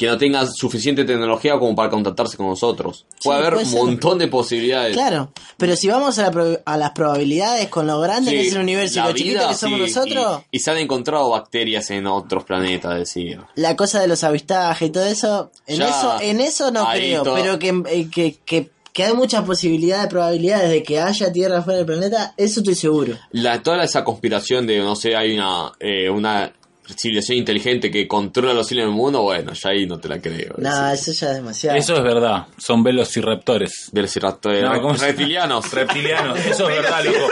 Que 0.00 0.06
no 0.06 0.16
tengan 0.16 0.50
suficiente 0.50 1.04
tecnología 1.04 1.58
como 1.58 1.76
para 1.76 1.90
contactarse 1.90 2.38
con 2.38 2.46
nosotros. 2.48 3.04
Puede 3.22 3.38
Sí, 3.40 3.46
haber 3.46 3.58
un 3.66 3.70
montón 3.72 4.18
de 4.18 4.28
posibilidades. 4.28 4.94
Claro, 4.96 5.30
pero 5.58 5.76
si 5.76 5.88
vamos 5.88 6.18
a, 6.18 6.22
la 6.22 6.30
pro- 6.30 6.58
a 6.64 6.76
las 6.78 6.92
probabilidades 6.92 7.68
con 7.68 7.86
lo 7.86 8.00
grande 8.00 8.30
Sí, 8.30 8.36
que 8.38 8.46
es 8.46 8.54
el 8.54 8.62
universo 8.62 8.98
y 8.98 9.02
lo 9.02 9.12
chiquito 9.12 9.48
que 9.48 9.54
somos 9.54 9.78
sí, 9.78 9.94
nosotros, 9.94 10.40
Y, 10.50 10.56
y 10.56 10.60
se 10.60 10.70
han 10.70 10.78
encontrado 10.78 11.28
bacterias 11.28 11.90
en 11.90 12.06
otros 12.06 12.44
planetas, 12.44 12.94
decía. 12.98 13.46
la 13.56 13.76
cosa 13.76 14.00
de 14.00 14.08
los 14.08 14.24
avistajes 14.24 14.88
y 14.88 14.90
todo 14.90 15.04
eso, 15.04 15.50
en 15.66 15.76
Ya, 15.80 15.88
eso 15.90 16.16
en 16.22 16.40
eso 16.40 16.70
no 16.70 16.88
creo, 16.90 17.22
todo- 17.22 17.34
pero 17.34 17.58
que, 17.58 17.68
eh, 17.90 18.08
que, 18.10 18.38
que, 18.46 18.70
que 18.94 19.04
hay 19.04 19.12
muchas 19.12 19.44
posibilidades, 19.44 20.08
probabilidades 20.08 20.70
de 20.70 20.82
que 20.82 20.98
haya 20.98 21.30
tierra 21.30 21.60
fuera 21.62 21.76
del 21.76 21.86
planeta, 21.86 22.32
eso 22.38 22.60
estoy 22.60 22.74
seguro. 22.74 23.18
La, 23.32 23.62
toda 23.62 23.84
esa 23.84 24.02
conspiración 24.02 24.66
de, 24.66 24.78
no 24.78 24.96
sé, 24.96 25.14
hay 25.14 25.34
una, 25.36 25.72
eh, 25.78 26.08
una 26.08 26.52
civilización 26.96 27.38
inteligente 27.38 27.90
que 27.90 28.08
controla 28.08 28.52
los 28.52 28.70
hilos 28.72 28.86
del 28.86 28.94
mundo, 28.94 29.22
bueno, 29.22 29.52
ya 29.52 29.70
ahí 29.70 29.86
no 29.86 29.98
te 30.00 30.08
la 30.08 30.20
creo. 30.20 30.54
No, 30.58 30.90
eso 30.90 31.12
ya 31.12 31.30
es 31.30 31.36
demasiado. 31.36 31.76
Eso 31.78 31.94
es 31.94 32.02
verdad, 32.02 32.46
son 32.58 32.82
velociraptores. 32.82 33.90
Velociraptor- 33.92 34.60
No, 34.62 34.82
¿cómo 34.82 34.96
se- 34.96 35.06
reptilianos. 35.06 35.70
Reptilianos, 35.70 36.38
eso 36.46 36.68
es 36.68 36.76
verdad, 36.82 37.04
loco. 37.04 37.28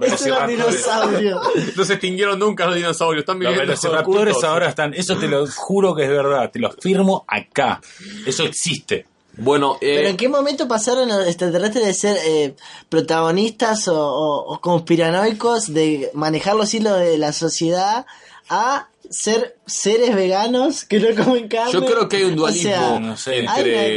Eso 0.00 0.14
es 0.14 0.40
un 0.42 0.46
dinosaurio. 0.48 1.40
No 1.76 1.84
se 1.84 1.92
extinguieron 1.94 2.38
nunca 2.38 2.66
los 2.66 2.76
dinosaurios, 2.76 3.22
están 3.22 3.36
Los 3.36 3.50
viviendo 3.52 3.62
velociraptores 3.72 4.32
ocultos. 4.34 4.44
ahora 4.44 4.68
están, 4.68 4.94
eso 4.94 5.16
te 5.18 5.28
lo 5.28 5.46
juro 5.46 5.94
que 5.94 6.04
es 6.04 6.08
verdad, 6.10 6.50
te 6.50 6.58
lo 6.58 6.70
firmo 6.72 7.24
acá. 7.28 7.80
Eso 8.26 8.44
existe. 8.44 9.06
Bueno, 9.40 9.76
eh, 9.80 9.94
Pero 9.98 10.08
¿en 10.08 10.16
qué 10.16 10.28
momento 10.28 10.66
pasaron 10.66 11.08
los 11.08 11.24
extraterrestres 11.26 11.86
de 11.86 11.94
ser 11.94 12.16
eh, 12.24 12.56
protagonistas 12.88 13.86
o, 13.86 13.94
o- 13.96 14.54
o 14.54 14.60
conspiranoicos 14.60 15.72
de 15.72 16.10
manejar 16.14 16.56
los 16.56 16.74
hilos 16.74 16.98
de 16.98 17.18
la 17.18 17.32
sociedad 17.32 18.04
a 18.50 18.88
ser 19.10 19.56
seres 19.64 20.14
veganos 20.14 20.84
que 20.84 21.00
no 21.00 21.24
comen 21.24 21.48
carne? 21.48 21.72
yo 21.72 21.84
creo 21.84 22.08
que 22.08 22.18
hay 22.18 22.24
un 22.24 22.34
O 22.34 22.36
dualismo 22.36 22.70
sea, 22.70 22.98
no 23.00 23.16
sé. 23.16 23.30
hay 23.36 23.46
entre 23.46 23.96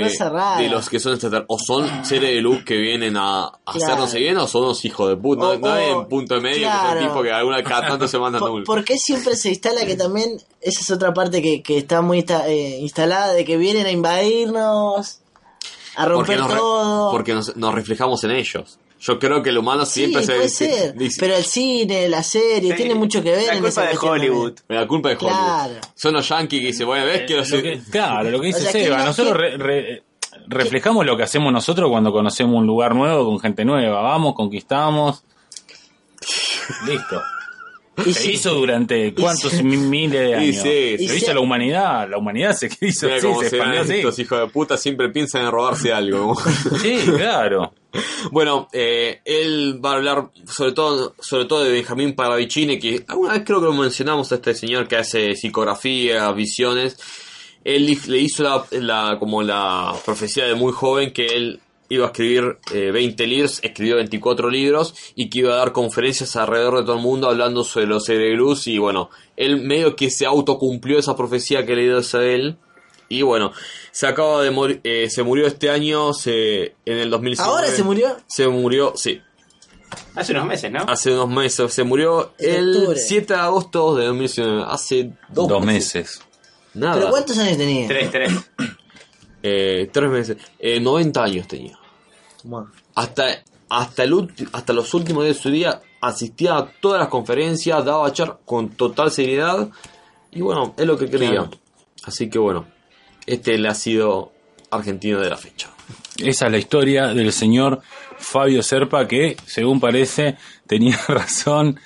de 0.64 0.70
los 0.70 0.90
que 0.90 1.00
son 1.02 1.14
extraterrestres. 1.14 1.46
O 1.50 1.60
son 1.60 2.06
seres 2.06 2.30
de 2.34 2.42
luz 2.42 2.64
que 2.64 2.78
vienen 2.78 3.18
a, 3.18 3.46
a 3.48 3.52
Claro. 3.66 3.84
hacernos 4.06 4.14
bien 4.14 4.38
o 4.38 4.48
son 4.48 4.64
unos 4.64 4.86
hijos 4.86 5.10
de 5.10 5.18
puta. 5.18 5.48
O- 5.50 5.58
No, 5.58 5.72
hay 5.74 5.92
un 5.92 6.08
punto 6.08 6.36
de 6.36 6.42
medio 6.42 6.56
que 6.60 6.62
claro. 6.64 7.00
son 7.02 7.08
tipos 7.10 7.24
que 7.24 7.32
alguna 7.32 7.64
cada 7.64 7.88
tanto 7.90 8.08
se 8.08 8.18
mandan 8.20 8.40
¿Por, 8.40 8.64
por 8.64 8.84
qué 8.86 8.98
siempre 8.98 9.36
se 9.36 9.50
instala 9.50 9.86
que 9.86 9.98
también, 9.98 10.38
esa 10.62 10.80
es 10.80 10.92
otra 10.92 11.14
parte 11.14 11.42
que, 11.42 11.62
que 11.62 11.78
está 11.80 12.02
muy 12.02 12.20
insta- 12.24 12.46
eh, 12.48 12.78
instalada, 12.80 13.34
de 13.34 13.44
que 13.44 13.58
vienen 13.58 13.86
a 13.86 13.92
invadirnos, 13.92 15.20
a 15.98 16.06
romper 16.06 16.40
nos 16.40 16.48
todo? 16.56 17.12
porque 17.12 17.34
nos, 17.34 17.56
nos 17.58 17.74
reflejamos 17.74 18.24
en 18.24 18.32
ellos. 18.32 18.78
Yo 19.04 19.18
creo 19.18 19.42
que 19.42 19.50
el 19.50 19.58
humano 19.58 19.84
sí, 19.86 20.02
siempre 20.02 20.24
se 20.24 20.34
puede 20.36 20.50
se- 20.50 20.70
ser, 20.72 20.94
dice- 20.96 21.18
pero 21.20 21.36
el 21.36 21.44
cine, 21.44 22.08
la 22.08 22.22
serie, 22.22 22.72
Sí, 22.72 22.78
tiene 22.78 22.94
mucho 22.96 23.24
que 23.24 23.32
ver 23.32 23.48
La 23.48 23.54
en 23.56 23.64
culpa 23.64 23.82
de 23.82 23.88
también. 23.96 24.12
Hollywood. 24.14 24.54
la 24.68 24.88
culpa 24.88 25.10
de 25.10 25.16
Hollywood. 25.16 25.32
Claro. 25.34 25.74
Son 25.96 26.14
los 26.14 26.30
yankees 26.30 26.60
que 26.62 26.68
dicen, 26.68 26.86
bueno, 26.86 27.06
ves 27.06 27.24
que 27.26 27.36
los... 27.36 27.50
Lo 27.50 27.62
que- 27.64 27.82
claro, 27.92 28.30
lo 28.30 28.40
que 28.40 28.48
dice 28.48 28.60
O 28.60 28.62
sea, 28.62 28.72
Seba, 28.72 28.98
no- 29.00 29.06
nosotros 29.06 29.34
que- 29.38 29.40
re- 29.42 29.58
re- 29.58 30.04
reflejamos 30.48 31.06
lo 31.06 31.18
que 31.18 31.24
hacemos 31.24 31.52
nosotros 31.52 31.90
cuando 31.90 32.12
conocemos 32.12 32.56
un 32.56 32.68
lugar 32.68 32.94
nuevo 32.94 33.26
con 33.26 33.40
gente 33.40 33.66
nueva. 33.66 34.02
Vamos, 34.02 34.36
conquistamos. 34.36 35.24
Listo. 36.86 37.22
Y 38.06 38.14
Se 38.14 38.22
sí, 38.22 38.32
hizo 38.32 38.54
durante 38.54 39.14
cuántos 39.14 39.62
mi- 39.64 39.78
miles 39.78 40.20
de 40.22 40.30
Y 40.30 40.34
años. 40.34 40.56
sí, 40.64 40.98
se 40.98 41.08
sí. 41.08 41.18
hizo 41.18 41.34
la 41.34 41.40
humanidad, 41.40 42.10
la 42.10 42.18
humanidad 42.18 42.54
se 42.54 42.70
hizo 42.82 43.08
Mira 43.08 43.22
cómo 43.22 43.40
se 43.42 43.48
expandió 43.48 43.82
estos 43.82 44.20
hijos 44.20 44.40
de 44.40 44.48
puta 44.48 44.78
siempre 44.78 45.10
piensan 45.10 45.46
en 45.46 45.52
robarse 45.52 45.92
algo. 45.94 46.36
Sí, 46.82 46.98
claro. 47.06 47.74
bueno, 48.32 48.68
eh, 48.74 49.20
él 49.26 49.80
va 49.84 49.92
a 49.92 49.96
hablar 49.96 50.30
sobre 50.46 50.72
todo 50.72 51.14
sobre 51.20 51.46
todo 51.46 51.64
de 51.64 51.72
Benjamín 51.72 52.14
Paravicini, 52.16 52.80
que 52.80 53.04
alguna 53.08 53.34
vez 53.34 53.44
creo 53.46 53.60
que 53.60 53.66
lo 53.66 53.74
mencionamos 53.74 54.32
a 54.32 54.36
este 54.36 54.54
señor 54.56 54.88
que 54.88 54.96
hace 54.98 55.36
psicografía, 55.36 56.32
visiones. 56.32 56.98
Él 57.64 57.86
le 58.08 58.18
hizo 58.18 58.44
la, 58.44 58.66
la- 58.72 59.18
como 59.20 59.44
la 59.44 59.94
profecía 60.04 60.46
de 60.46 60.56
muy 60.56 60.72
joven 60.74 61.12
que 61.14 61.28
él 61.28 61.60
iba 61.92 62.06
a 62.06 62.08
escribir 62.08 62.58
eh, 62.74 62.92
20 62.92 63.28
libros, 63.28 63.60
escribió 63.62 63.98
24 63.98 64.50
libros 64.50 64.96
y 65.14 65.30
que 65.30 65.40
iba 65.40 65.54
a 65.54 65.58
dar 65.58 65.74
conferencias 65.74 66.36
alrededor 66.38 66.78
de 66.78 66.84
todo 66.84 66.96
el 66.96 67.02
mundo 67.02 67.28
hablando 67.30 67.66
sobre 67.66 67.86
los 67.86 68.06
seres 68.06 68.30
de 68.30 68.36
luz 68.36 68.68
y 68.68 68.78
bueno, 68.78 69.10
él 69.36 69.62
medio 69.62 69.96
que 69.96 70.10
se 70.10 70.26
autocumplió 70.26 71.00
esa 71.00 71.18
profecía 71.18 71.66
que 71.66 71.76
le 71.76 71.84
dio 71.84 71.98
a 71.98 72.24
él 72.24 72.58
y 73.10 73.24
bueno, 73.24 73.52
se 73.92 74.08
acaba 74.08 74.42
de 74.42 74.52
morir, 74.52 74.80
eh, 74.86 75.10
se 75.10 75.22
murió 75.22 75.46
este 75.46 75.70
año, 75.70 76.14
se, 76.14 76.76
en 76.86 76.98
el 76.98 77.10
2019. 77.10 77.54
¿Ahora 77.54 77.68
se 77.68 77.84
murió? 77.84 78.16
Se 78.26 78.48
murió, 78.48 78.94
sí, 78.96 79.22
Hace 80.16 80.32
unos 80.32 80.46
meses, 80.46 80.72
¿no? 80.72 80.86
hace 80.88 81.12
unos 81.12 81.28
meses. 81.30 81.74
Se 81.74 81.84
murió 81.84 82.34
el 82.38 82.78
octubre. 82.78 82.98
7 82.98 83.34
de 83.34 83.40
agosto 83.40 83.96
de 83.96 84.06
2019, 84.06 84.64
hace 84.66 85.12
dos, 85.28 85.50
Dos 85.50 85.66
meses. 85.66 86.22
Nada, 86.74 86.96
¿Pero 86.96 87.10
cuántos 87.10 87.38
años 87.38 87.58
tenía? 87.58 87.86
Tres, 87.88 88.12
tres. 88.12 88.32
Eh, 89.44 89.90
tres 89.92 90.10
meses. 90.10 90.38
Eh, 90.60 90.80
90 90.80 91.24
años 91.24 91.48
tenía. 91.48 91.81
Hasta, 92.96 93.44
hasta, 93.70 94.04
el 94.04 94.14
ulti- 94.14 94.50
hasta 94.54 94.74
los 94.74 94.94
últimos 94.94 95.24
días 95.24 95.38
de 95.38 95.42
su 95.44 95.50
día 95.52 95.82
asistía 96.02 96.58
a 96.58 96.66
todas 96.66 97.00
las 97.00 97.10
conferencias, 97.10 97.84
daba 97.86 98.12
char 98.12 98.40
con 98.46 98.70
total 98.70 99.12
seriedad. 99.12 99.70
Y 100.32 100.42
bueno, 100.42 100.74
es 100.78 100.86
lo 100.86 100.98
que 100.98 101.10
quería. 101.10 101.30
Claro. 101.30 101.52
Así 102.04 102.30
que 102.30 102.40
bueno, 102.40 102.66
este 103.26 103.58
le 103.58 103.68
ha 103.70 103.76
sido 103.76 104.32
argentino 104.72 105.20
de 105.20 105.30
la 105.30 105.38
fecha. 105.38 105.70
Esa 106.18 106.46
es 106.46 106.52
la 106.52 106.58
historia 106.58 107.08
del 107.14 107.32
señor 107.34 107.82
Fabio 108.18 108.62
Serpa 108.64 109.08
que, 109.08 109.38
según 109.46 109.80
parece, 109.80 110.38
tenía 110.68 110.98
razón 111.08 111.80